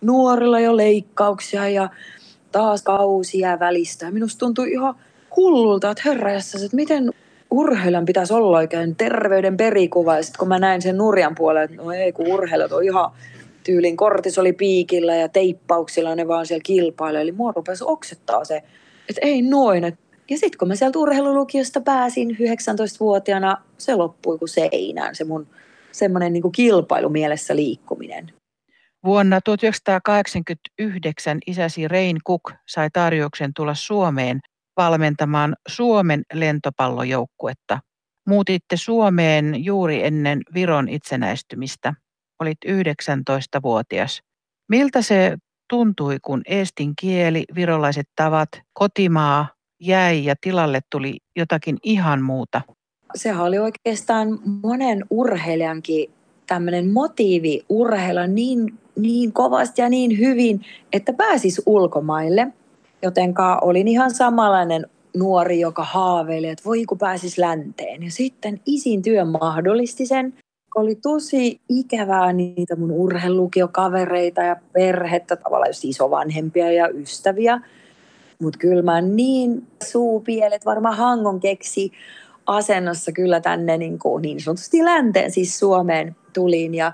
[0.00, 1.88] nuorilla jo leikkauksia ja
[2.52, 4.06] taas kausia välistä.
[4.06, 4.94] Ja minusta tuntuu ihan
[5.36, 7.12] hullulta, että herreessä, että miten
[7.50, 10.16] urheilijan pitäisi olla oikein terveyden perikuva.
[10.16, 13.10] Ja sitten kun mä näin sen nurjan puolen, että no ei kun urheilijat on ihan
[13.64, 17.22] tyylin kortisoli piikillä ja teippauksilla ne vaan siellä kilpailee.
[17.22, 18.62] Eli mua rupesi oksettaa se,
[19.08, 24.48] että ei noin, että ja sitten kun mä sieltä urheilulukiosta pääsin 19-vuotiaana, se loppui kuin
[24.48, 25.46] seinään, se mun
[25.92, 28.32] semmoinen niin kilpailumielessä liikkuminen.
[29.04, 34.40] Vuonna 1989 isäsi Rein Cook sai tarjouksen tulla Suomeen
[34.76, 37.78] valmentamaan Suomen lentopallojoukkuetta.
[38.28, 41.94] Muutitte Suomeen juuri ennen Viron itsenäistymistä.
[42.40, 44.20] Olit 19-vuotias.
[44.68, 45.36] Miltä se
[45.70, 49.48] tuntui, kun eestin kieli, virolaiset tavat, kotimaa
[49.82, 52.60] jäi ja tilalle tuli jotakin ihan muuta?
[53.14, 56.10] Sehän oli oikeastaan monen urheilijankin
[56.46, 62.48] tämmöinen motiivi urheilla niin, niin kovasti ja niin hyvin, että pääsis ulkomaille.
[63.02, 68.02] Jotenka olin ihan samanlainen nuori, joka haaveili, että voi kun pääsis länteen.
[68.02, 70.34] Ja sitten isin työ mahdollisti sen.
[70.74, 77.60] Oli tosi ikävää niitä mun urheilukiokavereita ja perhettä, tavallaan just isovanhempia ja ystäviä–
[78.42, 81.92] mutta kyllä mä niin suupielet varmaan Hangon keksi
[82.46, 86.74] asennossa kyllä tänne niin, kuin niin sanotusti länteen, siis Suomeen tulin.
[86.74, 86.92] Ja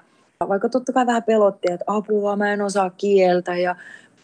[0.48, 3.56] vaikka totta kai vähän pelotti, että apua, mä en osaa kieltä.
[3.56, 3.76] Ja,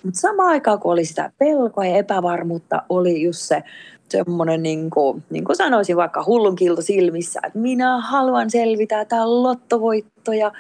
[0.03, 3.63] mutta samaan aikaan, kun oli sitä pelkoa ja epävarmuutta, oli just se
[4.09, 9.23] semmoinen, niin kuin, niin kuin sanoisin vaikka hullun kilto silmissä, että minä haluan selvitä, tämä
[9.23, 10.33] on lottovoitto.
[10.33, 10.53] Ja,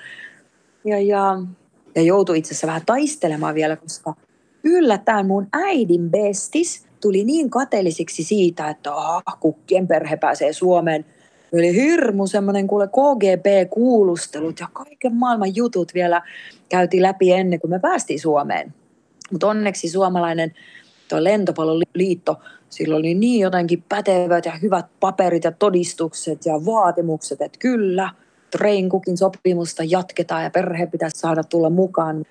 [0.84, 1.42] ja, ja,
[1.94, 4.14] ja joutui itse asiassa vähän taistelemaan vielä, koska
[4.64, 11.04] yllättäen mun äidin bestis tuli niin kateellisiksi siitä, että ah, kukkien perhe pääsee Suomeen.
[11.54, 16.22] Oli hirmu semmoinen kuule KGB-kuulustelut ja kaiken maailman jutut vielä
[16.68, 18.74] käytiin läpi ennen kuin me päästiin Suomeen.
[19.30, 20.54] Mutta onneksi suomalainen
[21.08, 27.58] tuo lentopalloliitto, sillä oli niin jotenkin pätevät ja hyvät paperit ja todistukset ja vaatimukset, että
[27.58, 28.10] kyllä,
[28.50, 32.24] Train Cookin sopimusta jatketaan ja perhe pitäisi saada tulla mukaan.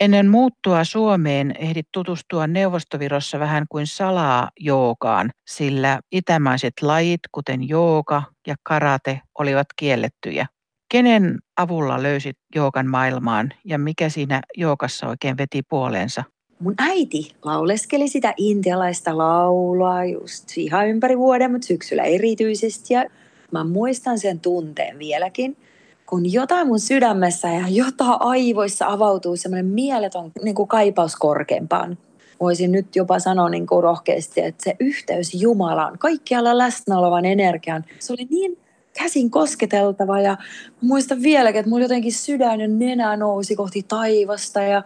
[0.00, 8.22] Ennen muuttua Suomeen ehdit tutustua Neuvostovirossa vähän kuin salaa joogaan, sillä itämaiset lajit, kuten jooga
[8.46, 10.46] ja karate, olivat kiellettyjä.
[10.88, 16.24] Kenen avulla löysit joogan maailmaan ja mikä siinä joogassa oikein veti puoleensa?
[16.60, 22.94] Mun äiti lauleskeli sitä intialaista laulua just ihan ympäri vuoden, mutta syksyllä erityisesti.
[22.94, 23.04] Ja
[23.52, 25.56] mä muistan sen tunteen vieläkin–
[26.10, 31.98] kun jotain mun sydämessä ja jotain aivoissa avautuu semmoinen mieletön niin kuin kaipaus korkeampaan.
[32.40, 37.84] Voisin nyt jopa sanoa niin kuin rohkeasti, että se yhteys Jumalaan, kaikkialla läsnä olevan energian,
[37.98, 38.58] se oli niin
[38.98, 40.36] käsin kosketeltava ja
[40.80, 44.82] muistan vieläkin, että mulla jotenkin sydän ja nenä nousi kohti taivasta ja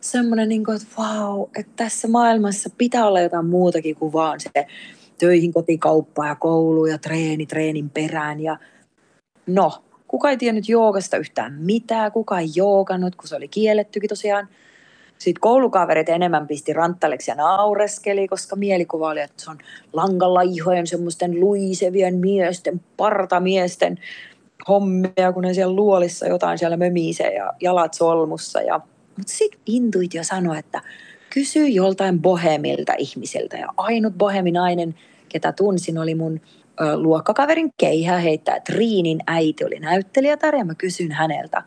[0.00, 4.66] semmoinen, niin kuin, että vau, että tässä maailmassa pitää olla jotain muutakin kuin vaan se
[5.18, 8.58] töihin, kotikauppaa ja koulu ja treeni treenin perään ja
[9.46, 9.72] no,
[10.10, 14.48] Kuka ei tiennyt joogasta yhtään mitään, kuka ei joogannut, kun se oli kiellettykin tosiaan.
[15.18, 19.58] Sitten koulukaverit enemmän pisti ranttaleksi ja naureskeli, koska mielikuva oli, että se on
[19.92, 23.98] langalla ihojen semmoisten luisevien miesten, partamiesten
[24.68, 28.60] hommia, kun ne siellä luolissa jotain siellä mömisee ja jalat solmussa.
[28.60, 28.80] Ja...
[29.16, 30.80] Mutta sitten intuitio sanoi, että
[31.34, 33.56] kysy joltain bohemilta ihmisiltä.
[33.56, 34.94] Ja ainut boheminainen,
[35.28, 36.40] ketä tunsin, oli mun
[36.94, 41.62] luokkakaverin keihää heittää, että Riinin äiti oli näyttelijätär ja mä kysyn häneltä.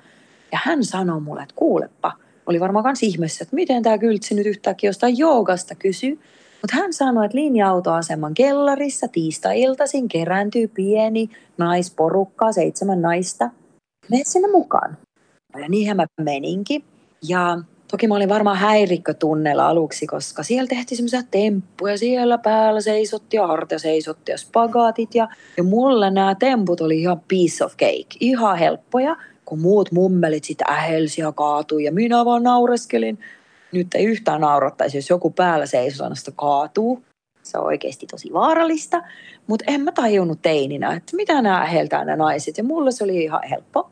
[0.51, 2.11] Ja hän sanoi mulle, että kuulepa,
[2.45, 6.19] oli varmaan kans ihmeessä, että miten tämä kyltsi nyt yhtäkkiä jostain joogasta kysyy.
[6.61, 13.49] Mutta hän sanoi, että linja-autoaseman kellarissa tiistai-iltaisin kerääntyy pieni naisporukka, seitsemän naista.
[14.09, 14.97] Mene sinne mukaan.
[15.57, 16.83] Ja niinhän mä meninkin.
[17.27, 17.59] Ja
[17.93, 21.97] Toki mä olin varmaan häirikkötunnella aluksi, koska siellä tehtiin semmoisia temppuja.
[21.97, 25.15] Siellä päällä seisotti ja hartia seisotti ja spagaatit.
[25.15, 25.27] Ja,
[25.57, 28.17] ja mulle nämä temput oli ihan piece of cake.
[28.19, 31.83] Ihan helppoja, kun muut mummelit sitä ähelsi ja kaatui.
[31.83, 33.19] Ja minä vaan naureskelin.
[33.71, 37.03] Nyt ei yhtään naurattaisi, jos joku päällä seisosannasta kaatuu.
[37.43, 39.01] Se on oikeasti tosi vaarallista.
[39.47, 42.57] Mutta en mä tajunnut teininä, että mitä nämä äheltää nämä naiset.
[42.57, 43.89] Ja mulle se oli ihan helppo.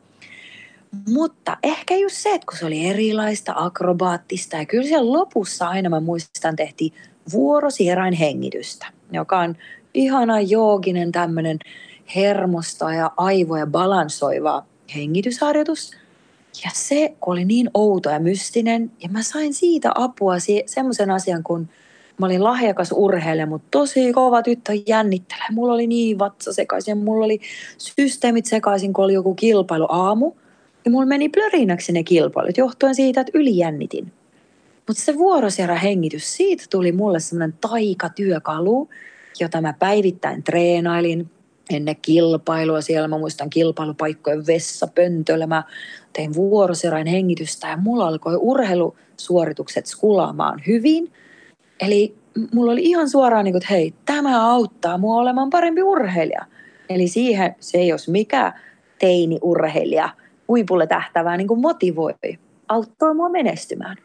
[1.08, 5.88] Mutta ehkä just se, että kun se oli erilaista, akrobaattista ja kyllä siellä lopussa aina
[5.88, 6.92] mä muistan tehtiin
[7.32, 9.56] vuorosierain hengitystä, joka on
[9.94, 11.58] ihana jooginen tämmöinen
[12.16, 15.90] hermosta ja aivoja balansoiva hengitysharjoitus.
[16.64, 20.34] Ja se oli niin outo ja mystinen ja mä sain siitä apua
[20.66, 21.68] semmoisen asian, kun
[22.18, 25.46] mä olin lahjakas urheilija, mutta tosi kova tyttö jännittelee.
[25.50, 27.40] Mulla oli niin vatsa sekaisin, mulla oli
[27.78, 30.32] systeemit sekaisin, kun oli joku kilpailu aamu.
[30.84, 34.12] Ja mulla meni plörinäksi ne kilpailut johtuen siitä, että ylijännitin.
[34.88, 38.88] Mutta se vuorosierä hengitys, siitä tuli mulle semmoinen taikatyökalu,
[39.40, 41.30] jota mä päivittäin treenailin
[41.70, 42.80] ennen kilpailua.
[42.80, 45.46] Siellä mä muistan kilpailupaikkojen vessapöntöllä.
[45.46, 45.62] Mä
[46.12, 51.12] tein vuoroserain hengitystä ja mulla alkoi urheilusuoritukset skulaamaan hyvin.
[51.80, 52.14] Eli
[52.54, 56.44] mulla oli ihan suoraan niin kuin, että hei, tämä auttaa mua olemaan parempi urheilija.
[56.88, 58.52] Eli siihen se ei olisi mikä
[58.98, 60.08] teini-urheilija–
[60.48, 62.14] huipulle tähtävää niin kuin motivoi,
[62.68, 63.96] auttoi mua menestymään.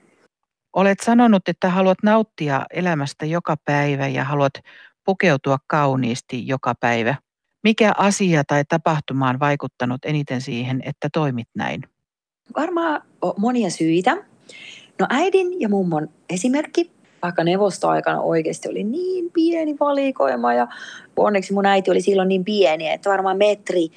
[0.74, 4.54] Olet sanonut, että haluat nauttia elämästä joka päivä ja haluat
[5.06, 7.16] pukeutua kauniisti joka päivä.
[7.64, 11.82] Mikä asia tai tapahtuma on vaikuttanut eniten siihen, että toimit näin?
[12.56, 14.18] Varmaan on monia syitä.
[15.00, 20.68] No äidin ja mummon esimerkki, vaikka neuvostoaikana oikeasti oli niin pieni valikoima ja
[21.18, 23.88] onneksi mun äiti oli silloin niin pieni, että varmaan metri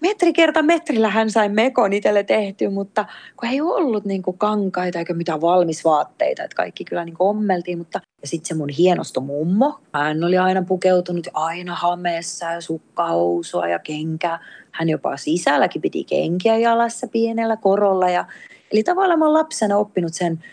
[0.00, 3.04] metri kerta metrillä hän sai mekon itselle tehty, mutta
[3.36, 7.78] kun ei ollut niin kuin kankaita eikä mitään valmisvaatteita, että kaikki kyllä niin kuin ommeltiin,
[7.78, 13.68] mutta ja sitten se mun hienosto mummo, hän oli aina pukeutunut aina hameessa ja sukkahousua
[13.68, 14.38] ja kenkää.
[14.70, 18.10] Hän jopa sisälläkin piti kenkiä jalassa pienellä korolla.
[18.10, 18.24] Ja,
[18.72, 20.44] eli tavallaan mä oon lapsena oppinut sen,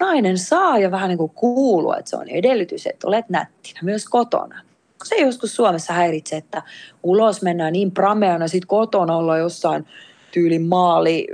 [0.00, 4.04] nainen saa ja vähän niin kuin kuulua, että se on edellytys, että olet nättinä myös
[4.04, 4.62] kotona
[5.04, 6.62] se joskus Suomessa häiritsee, että
[7.02, 9.86] ulos mennään niin prameana, sitten kotona ollaan jossain
[10.32, 11.26] tyylin maali,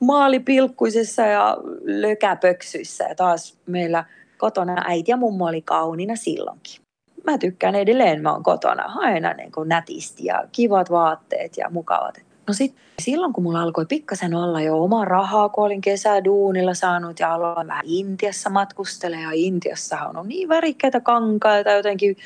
[0.00, 3.04] maalipilkkuisessa ja lökäpöksyissä.
[3.04, 4.04] Ja taas meillä
[4.38, 6.82] kotona äiti ja mummo oli kauniina silloinkin.
[7.24, 12.31] Mä tykkään edelleen, mä oon kotona aina niin kuin nätisti ja kivat vaatteet ja mukavat.
[12.48, 17.20] No sitten silloin, kun mulla alkoi pikkasen olla jo oma rahaa, kun olin kesäduunilla saanut
[17.20, 22.16] ja aloin vähän Intiassa matkustella ja Intiassa on niin värikkäitä kankaita jotenkin,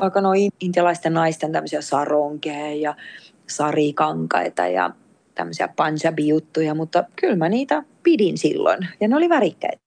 [0.00, 2.94] vaikka noin intialaisten naisten tämmöisiä saronkeja ja
[3.46, 4.90] sarikankaita ja
[5.34, 9.82] tämmöisiä panjabi-juttuja, mutta kyllä mä niitä pidin silloin ja ne oli värikkäitä.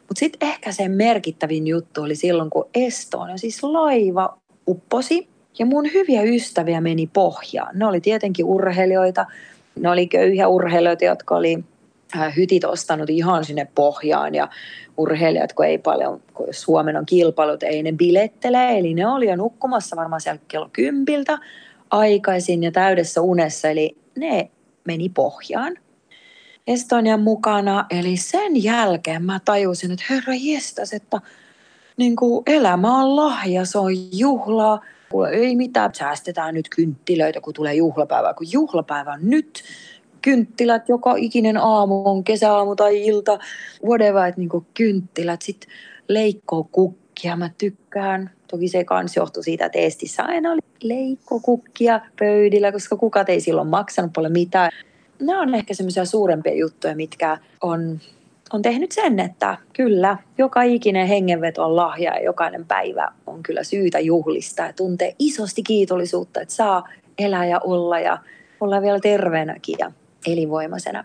[0.00, 4.38] Mutta sitten ehkä se merkittävin juttu oli silloin, kun Estonia, siis laiva
[4.68, 7.78] upposi ja mun hyviä ystäviä meni pohjaan.
[7.78, 9.26] Ne oli tietenkin urheilijoita,
[9.80, 11.64] ne oli köyhiä urheilijoita, jotka oli
[12.16, 14.48] äh, hytit ostanut ihan sinne pohjaan ja
[14.96, 18.78] urheilijat, kun ei paljon, kun Suomen on kilpailut, ei ne bilettele.
[18.78, 21.38] Eli ne oli jo nukkumassa varmaan siellä kello kympiltä
[21.90, 24.50] aikaisin ja täydessä unessa, eli ne
[24.84, 25.76] meni pohjaan.
[26.66, 31.20] Estonian mukana, eli sen jälkeen mä tajusin, että herra jestas, että
[31.96, 34.80] niin kuin elämä on lahja, se on juhlaa,
[35.32, 39.62] ei mitään, säästetään nyt kynttilöitä, kun tulee juhlapäivä, kun juhlapäivä on nyt,
[40.22, 43.38] kynttilät joka ikinen aamu, on kesäaamu tai ilta,
[43.84, 45.70] whatever, että niin kynttilät, sitten
[46.08, 48.30] leikkoo kukkia, mä tykkään.
[48.50, 53.68] Toki se kans johtui siitä, että Eestissä aina oli leikkokukkia pöydillä, koska kukat ei silloin
[53.68, 54.70] maksanut paljon mitään.
[55.20, 58.00] Nämä on ehkä semmoisia suurempia juttuja, mitkä on
[58.52, 63.64] on tehnyt sen, että kyllä, joka ikinen hengenveto on lahja ja jokainen päivä on kyllä
[63.64, 68.18] syytä juhlista ja tuntee isosti kiitollisuutta, että saa elää ja olla ja
[68.60, 69.92] olla vielä terveenäkin ja
[70.26, 71.04] elinvoimaisena.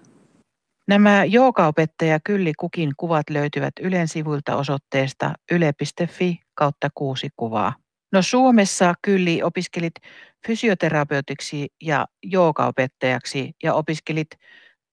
[0.88, 7.74] Nämä joogaopettaja Kylli Kukin kuvat löytyvät Ylen sivuilta osoitteesta yle.fi kautta kuusi kuvaa.
[8.12, 9.94] No Suomessa Kylli opiskelit
[10.48, 14.28] fysioterapeutiksi ja joogaopettajaksi ja opiskelit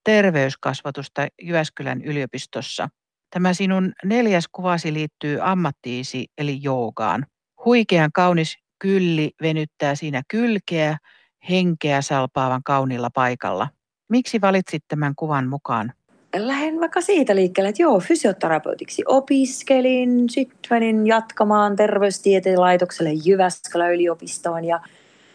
[0.05, 2.89] terveyskasvatusta Jyväskylän yliopistossa.
[3.31, 7.27] Tämä sinun neljäs kuvasi liittyy ammattiisi eli joogaan.
[7.65, 10.97] Huikean kaunis kylli venyttää siinä kylkeä
[11.51, 13.69] henkeä salpaavan kaunilla paikalla.
[14.09, 15.93] Miksi valitsit tämän kuvan mukaan?
[16.37, 24.65] Lähden vaikka siitä liikkeelle, että joo, fysioterapeutiksi opiskelin, sitten menin jatkamaan terveystieteen laitokselle Jyväskylän yliopistoon.
[24.65, 24.81] Ja,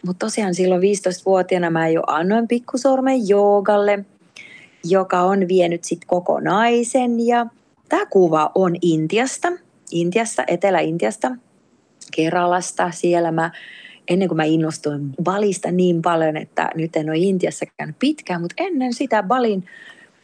[0.05, 3.99] mutta tosiaan silloin 15-vuotiaana mä jo annoin pikkusormen joogalle–
[4.89, 7.45] joka on vienyt sit koko naisen ja
[7.89, 9.47] Tämä kuva on Intiasta,
[9.91, 11.31] Intiasta, Etelä-Intiasta,
[12.15, 12.91] Keralasta.
[12.91, 13.51] Siellä mä,
[14.07, 18.55] ennen kuin mä innostuin Balista niin paljon, että nyt en ole Intiassa käynyt pitkään, mutta
[18.57, 19.65] ennen sitä Balin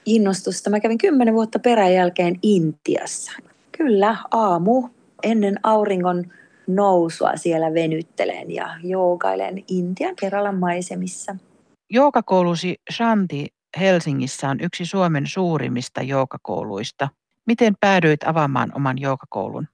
[0.05, 3.32] innostusta mä kävin kymmenen vuotta peräjälkeen Intiassa.
[3.78, 4.89] Kyllä, aamu
[5.24, 6.32] ennen auringon
[6.68, 11.36] nousua siellä venyttelen ja joogailen Intian Keralan maisemissa.
[11.89, 13.47] Joogakoulusi Shanti
[13.80, 17.09] Helsingissä on yksi Suomen suurimmista joogakouluista.
[17.45, 19.67] Miten päädyit avaamaan oman joogakoulun?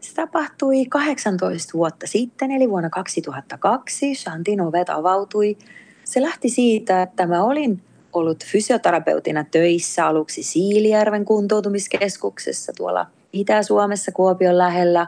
[0.00, 4.14] Se tapahtui 18 vuotta sitten, eli vuonna 2002.
[4.14, 5.58] Shantin ovet avautui.
[6.04, 14.58] Se lähti siitä, että mä olin ollut fysioterapeutina töissä aluksi Siilijärven kuntoutumiskeskuksessa tuolla Itä-Suomessa Kuopion
[14.58, 15.06] lähellä.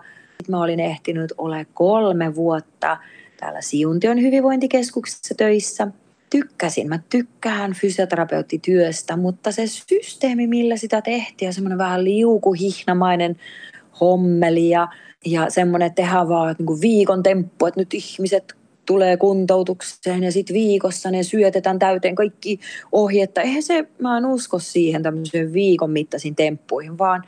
[0.49, 2.97] Mä olin ehtinyt ole kolme vuotta
[3.41, 5.89] täällä Siuntion hyvinvointikeskuksessa töissä.
[6.31, 13.37] Tykkäsin, mä tykkään fysioterapeuttityöstä, mutta se systeemi, millä sitä tehtiin, ja semmoinen vähän liukuhihnamainen
[14.01, 14.89] hommeli ja,
[15.27, 20.33] ja semmoinen, että tehdään vaan niin kuin viikon temppu, että nyt ihmiset tulee kuntoutukseen ja
[20.33, 22.61] sitten viikossa ne syötetään täyteen kaikki
[22.93, 23.41] ohjetta.
[23.41, 27.25] Eihän se, mä en usko siihen tämmöiseen viikon mittaisiin temppuihin, vaan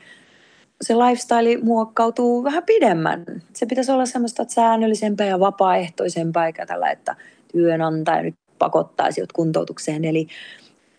[0.81, 3.25] se lifestyle muokkautuu vähän pidemmän.
[3.53, 7.15] Se pitäisi olla semmoista säännöllisempää ja vapaaehtoisempaa, eikä tällä, että
[7.51, 10.05] työnantaja nyt pakottaisi jot kuntoutukseen.
[10.05, 10.27] Eli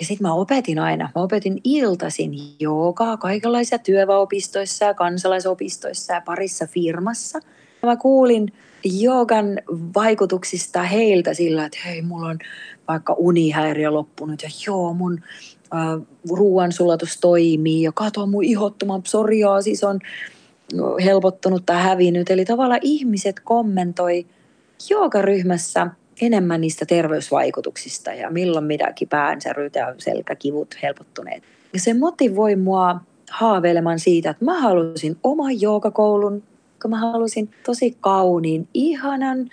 [0.01, 6.67] ja sitten mä opetin aina, mä opetin iltaisin joogaa kaikenlaisia työväopistoissa ja kansalaisopistoissa ja parissa
[6.67, 7.39] firmassa.
[7.83, 8.53] Mä kuulin
[8.85, 9.47] joogan
[9.95, 12.39] vaikutuksista heiltä sillä, että hei, mulla on
[12.89, 15.21] vaikka unihäiriö loppunut ja joo, mun
[15.75, 20.01] äh, ruoansulatus toimii ja kato mun ihottoman psoriaasis on
[21.05, 22.31] helpottunut tai hävinnyt.
[22.31, 24.27] Eli tavallaan ihmiset kommentoi
[24.91, 25.91] joogaryhmässä
[26.23, 31.43] enemmän niistä terveysvaikutuksista ja milloin mitäkin päänsäryt ja selkäkivut helpottuneet.
[31.73, 33.01] Ja se motivoi mua
[33.31, 36.43] haaveilemaan siitä, että mä halusin oman joogakoulun,
[36.83, 39.51] kun mä halusin tosi kauniin, ihanan,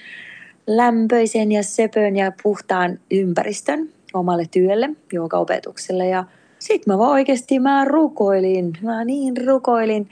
[0.68, 6.08] lämpöisen ja söpön ja puhtaan ympäristön omalle työlle, joogaopetukselle.
[6.08, 6.24] Ja
[6.60, 10.10] sitten mä vaan oikeasti mä rukoilin, mä niin rukoilin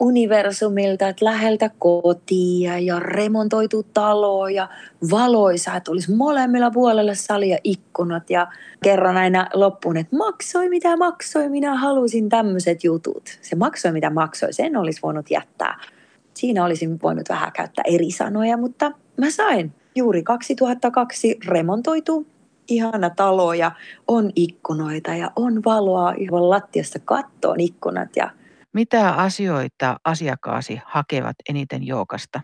[0.00, 4.68] universumilta, että läheltä kotia ja remontoitu talo ja
[5.10, 8.46] valoisa, että olisi molemmilla puolella salia ikkunat ja
[8.82, 13.38] kerran aina loppuun, että maksoi mitä maksoi, minä halusin tämmöiset jutut.
[13.42, 15.80] Se maksoi mitä maksoi, sen olisi voinut jättää.
[16.34, 22.26] Siinä olisin voinut vähän käyttää eri sanoja, mutta mä sain juuri 2002 remontoitu
[22.68, 23.72] ihana talo ja
[24.08, 28.30] on ikkunoita ja on valoa, johon lattiasta kattoon ikkunat ja
[28.78, 32.40] mitä asioita asiakkaasi hakevat eniten jookasta?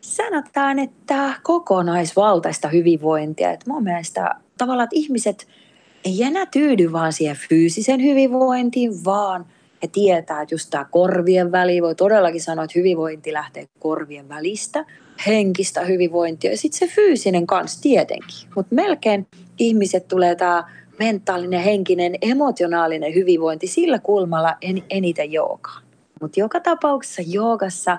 [0.00, 3.50] Sanotaan, että kokonaisvaltaista hyvinvointia.
[3.50, 5.48] Että mun mielestä tavallaan, että ihmiset
[6.04, 9.46] ei enää tyydy vaan siihen fyysisen hyvinvointiin, vaan
[9.82, 14.84] he tietää, että just tämä korvien väli, voi todellakin sanoa, että hyvinvointi lähtee korvien välistä,
[15.26, 18.48] henkistä hyvinvointia ja sitten se fyysinen kanssa tietenkin.
[18.56, 19.26] Mutta melkein
[19.58, 20.64] ihmiset tulee tämä
[20.98, 25.82] mentaalinen, henkinen, emotionaalinen hyvinvointi sillä kulmalla en, eniten joogaan.
[26.20, 27.98] Mutta joka tapauksessa joogassa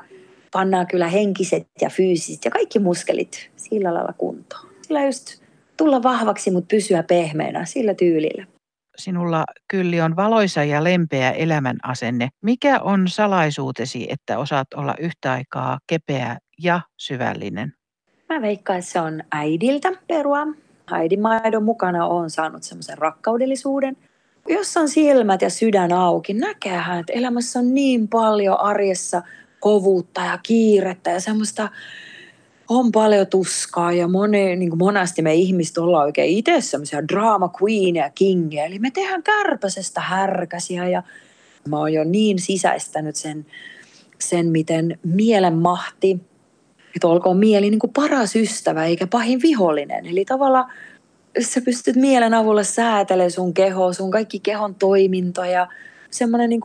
[0.52, 4.68] pannaan kyllä henkiset ja fyysiset ja kaikki muskelit sillä lailla kuntoon.
[4.82, 5.44] Sillä just
[5.78, 8.46] tulla vahvaksi, mutta pysyä pehmeänä sillä tyylillä.
[8.98, 12.30] Sinulla kyllä on valoisa ja lempeä elämän asenne.
[12.44, 17.74] Mikä on salaisuutesi, että osaat olla yhtä aikaa kepeä ja syvällinen?
[18.30, 20.48] Mä veikkaan, että se on äidiltä perua
[20.92, 23.98] äidinmaidon mukana on saanut semmoisen rakkaudellisuuden.
[24.48, 29.22] Jos on silmät ja sydän auki, näkeehän, että elämässä on niin paljon arjessa
[29.60, 31.70] kovuutta ja kiirettä ja semmoista
[32.70, 37.52] on paljon tuskaa ja moni, niin kuin monesti me ihmiset ollaan oikein itse semmoisia drama
[37.62, 38.66] queen ja kingia.
[38.66, 41.04] Eli me tehdään kärpäsestä härkäsiä ja
[41.70, 43.46] mä oon jo niin sisäistänyt sen,
[44.20, 46.20] sen miten mielen mahti
[46.98, 50.06] että olkoon mieli niin kuin paras ystävä eikä pahin vihollinen.
[50.06, 50.72] Eli tavallaan
[51.40, 55.68] sä pystyt mielen avulla säätelemään sun keho, sun kaikki kehon toimintoja,
[56.12, 56.62] semmoinen niin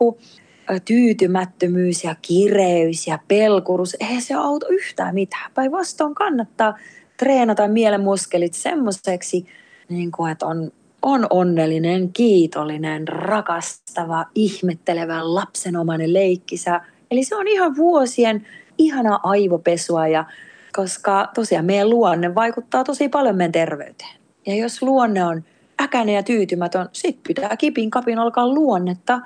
[0.84, 5.52] tyytymättömyys ja kireys ja pelkurus, eihän se auta yhtään mitään.
[5.54, 6.78] Päinvastoin kannattaa
[7.16, 9.46] treenata mielen muskelit semmoiseksi,
[9.88, 10.72] niin kuin, että on,
[11.02, 16.80] on onnellinen, kiitollinen, rakastava, ihmettelevä, lapsenomainen leikkisä.
[17.10, 18.46] Eli se on ihan vuosien
[18.78, 20.24] ihana aivopesua, ja,
[20.72, 24.16] koska tosiaan meidän luonne vaikuttaa tosi paljon meidän terveyteen.
[24.46, 25.44] Ja jos luonne on
[25.82, 29.20] äkäinen ja tyytymätön, sit pitää kipin kapin alkaa luonnetta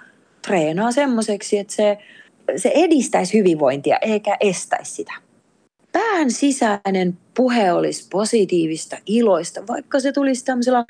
[0.47, 1.99] treenaa semmoiseksi, että se,
[2.57, 5.12] se edistäisi hyvinvointia eikä estäisi sitä.
[5.92, 10.84] Pään sisäinen puhe olisi positiivista, iloista, vaikka se tulisi tämmöisellä,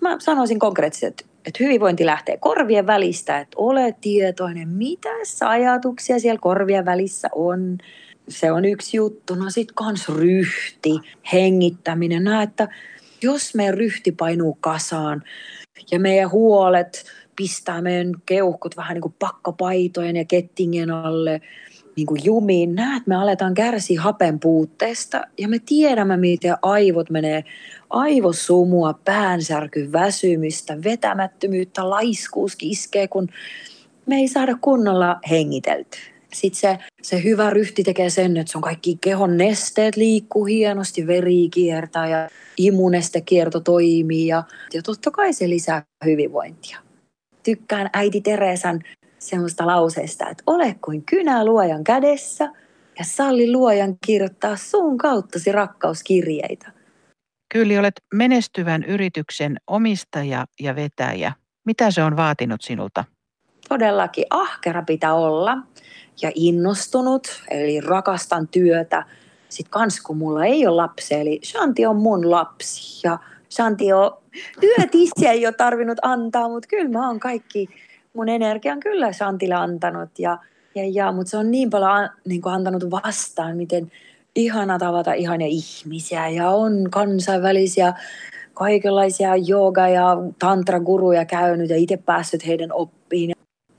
[0.00, 5.08] mä sanoisin konkreettisesti, että Että hyvinvointi lähtee korvien välistä, että ole tietoinen, mitä
[5.48, 7.78] ajatuksia siellä korvien välissä on.
[8.28, 9.34] Se on yksi juttu.
[9.34, 10.90] No sitten kans ryhti,
[11.32, 12.24] hengittäminen.
[12.24, 12.68] Näet, että
[13.22, 15.22] jos meidän ryhti painuu kasaan
[15.90, 17.04] ja meidän huolet
[17.36, 21.40] pistää meidän keuhkot vähän niin kuin pakkapaitojen ja kettingen alle
[21.96, 27.44] niin kuin jumiin, näet, me aletaan kärsiä hapen puutteesta ja me tiedämme, miten aivot menee
[27.90, 33.28] aivosumua, päänsärky, väsymystä, vetämättömyyttä, laiskuus iskee, kun
[34.06, 35.98] me ei saada kunnolla hengitelty.
[36.32, 41.48] Sitten se, se hyvä ryhti tekee sen, että on kaikki kehon nesteet liikkuu hienosti, veri
[41.50, 44.42] kiertää ja immunestekierto toimii ja,
[44.74, 46.78] ja totta kai se lisää hyvinvointia.
[47.42, 48.80] Tykkään äiti Teresan
[49.20, 52.44] semmoista lauseesta, että ole kuin kynä luojan kädessä
[52.98, 56.72] ja salli luojan kirjoittaa sun kauttasi rakkauskirjeitä.
[57.52, 61.32] Kyllä olet menestyvän yrityksen omistaja ja vetäjä.
[61.66, 63.04] Mitä se on vaatinut sinulta?
[63.68, 65.58] Todellakin ahkera pitää olla
[66.22, 69.04] ja innostunut, eli rakastan työtä.
[69.48, 73.18] Sitten kans kun mulla ei ole lapsia, eli Shanti on mun lapsi ja
[73.50, 74.18] Shanti on
[74.60, 77.68] työtissiä ei ole tarvinnut antaa, mutta kyllä mä oon kaikki
[78.14, 80.38] mun energian kyllä Shantille antanut ja,
[80.74, 83.92] ja, ja mutta se on niin paljon niin kuin antanut vastaan, miten
[84.34, 87.94] ihana tavata ihania ihmisiä ja on kansainvälisiä
[88.54, 93.32] kaikenlaisia jooga- ja tantra-guruja käynyt ja itse päässyt heidän oppiin.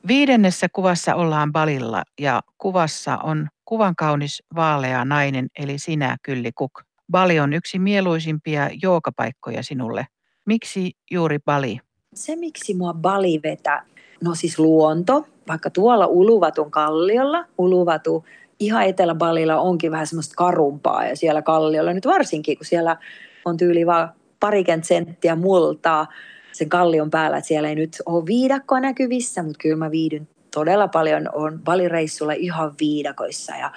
[0.08, 6.72] Viidennessä kuvassa ollaan Balilla ja kuvassa on kuvan kaunis vaalea nainen eli sinä Kylli Kuk.
[7.12, 10.08] Bali on yksi mieluisimpia joogapaikkoja sinulle.
[10.46, 11.80] Miksi juuri Bali?
[12.16, 13.86] Se, miksi mua Bali vetää,
[14.24, 18.26] no siis luonto, vaikka tuolla Uluvatun kalliolla, Uluvatu
[18.59, 22.97] ihan Etelä-Balilla onkin vähän semmoista karumpaa ja siellä kalliolla nyt varsinkin, kun siellä
[23.45, 26.07] on tyyli vaan parikymmentä senttiä multaa
[26.51, 30.88] sen kallion päällä, että siellä ei nyt ole viidakkoa näkyvissä, mutta kyllä mä viidyn todella
[30.88, 31.30] paljon.
[31.34, 33.72] On valireissulla ihan viidakoissa ja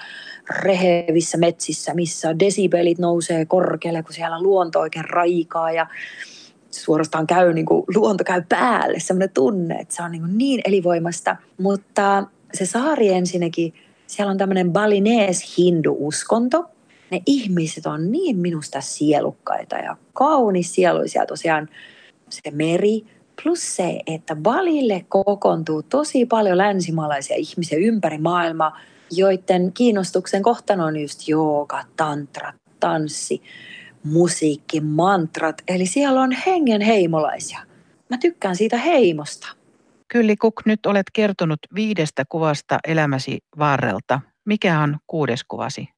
[0.51, 5.87] rehevissä metsissä, missä desibelit nousee korkealle, kun siellä luonto oikein raikaa ja
[6.81, 11.37] suorastaan käy, niin kuin, luonto käy päälle, semmoinen tunne, että se on niin, niin elinvoimasta.
[11.59, 13.75] Mutta se saari ensinnäkin,
[14.07, 16.65] siellä on tämmöinen balinees hindu-uskonto.
[17.11, 21.69] Ne ihmiset on niin minusta sielukkaita ja kaunis sieluisia tosiaan
[22.29, 23.05] se meri,
[23.43, 31.01] plus se, että Balille kokoontuu tosi paljon länsimaalaisia ihmisiä ympäri maailmaa, joiden kiinnostuksen kohtana on
[31.01, 33.43] just jooga, tantra, tanssi,
[34.05, 35.63] musiikki, mantrat.
[35.69, 37.59] Eli siellä on hengen heimolaisia.
[38.11, 39.49] Mä tykkään siitä heimosta.
[40.09, 44.21] Kylli Kuk, nyt olet kertonut viidestä kuvasta elämäsi varrelta.
[44.45, 45.89] Mikä on kuudes kuvasi?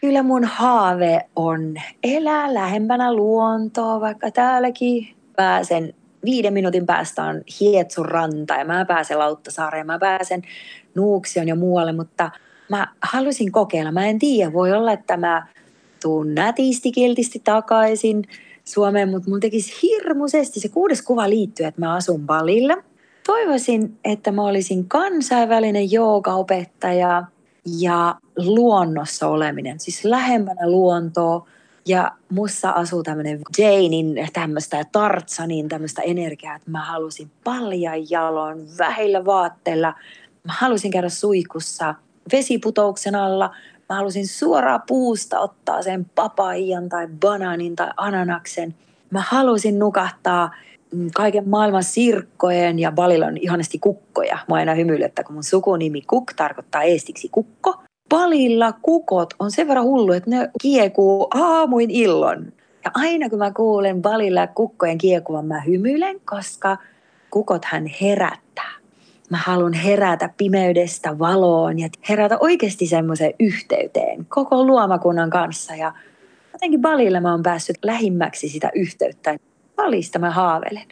[0.00, 5.94] Kyllä mun haave on elää lähempänä luontoa, vaikka täälläkin pääsen
[6.24, 10.42] viiden minuutin päästä on Hietsun ranta ja mä pääsen Lauttasaareen ja mä pääsen
[10.94, 12.30] Nuuksion ja muualle, mutta
[12.70, 13.92] mä halusin kokeilla.
[13.92, 15.46] Mä en tiedä, voi olla, että mä
[16.02, 18.24] tuun nätisti, kiltisti takaisin
[18.64, 22.76] Suomeen, mutta mun tekisi hirmuisesti se kuudes kuva liittyy, että mä asun Balilla.
[23.26, 27.24] Toivoisin, että mä olisin kansainvälinen joogaopettaja
[27.78, 31.46] ja luonnossa oleminen, siis lähempänä luontoa.
[31.88, 39.24] Ja mussa asuu tämmöinen Janein tämmöistä Tartsanin tämmöistä energiaa, että mä halusin paljan jalon, vähillä
[39.24, 39.94] vaatteilla.
[40.44, 41.94] Mä halusin käydä suikussa
[42.32, 43.50] vesiputouksen alla.
[43.88, 48.74] Mä halusin suoraan puusta ottaa sen papaijan tai banaanin tai ananaksen.
[49.10, 50.50] Mä halusin nukahtaa
[50.92, 54.38] mm, kaiken maailman sirkkojen ja Balilla on ihanasti kukkoja.
[54.48, 57.74] Mä aina hymyilen, että kun mun sukunimi Kuk tarkoittaa eestiksi kukko.
[58.08, 62.52] Balilla kukot on sen verran hullu, että ne kiekuu aamuin illon.
[62.84, 66.76] Ja aina kun mä kuulen Balilla kukkojen kiekuvan, mä hymyilen, koska
[67.30, 68.72] kukot hän herättää
[69.30, 75.74] mä haluan herätä pimeydestä valoon ja herätä oikeasti semmoiseen yhteyteen koko luomakunnan kanssa.
[75.74, 75.92] Ja
[76.52, 79.36] jotenkin Balilla mä oon päässyt lähimmäksi sitä yhteyttä.
[79.76, 80.86] Balista mä haavelen.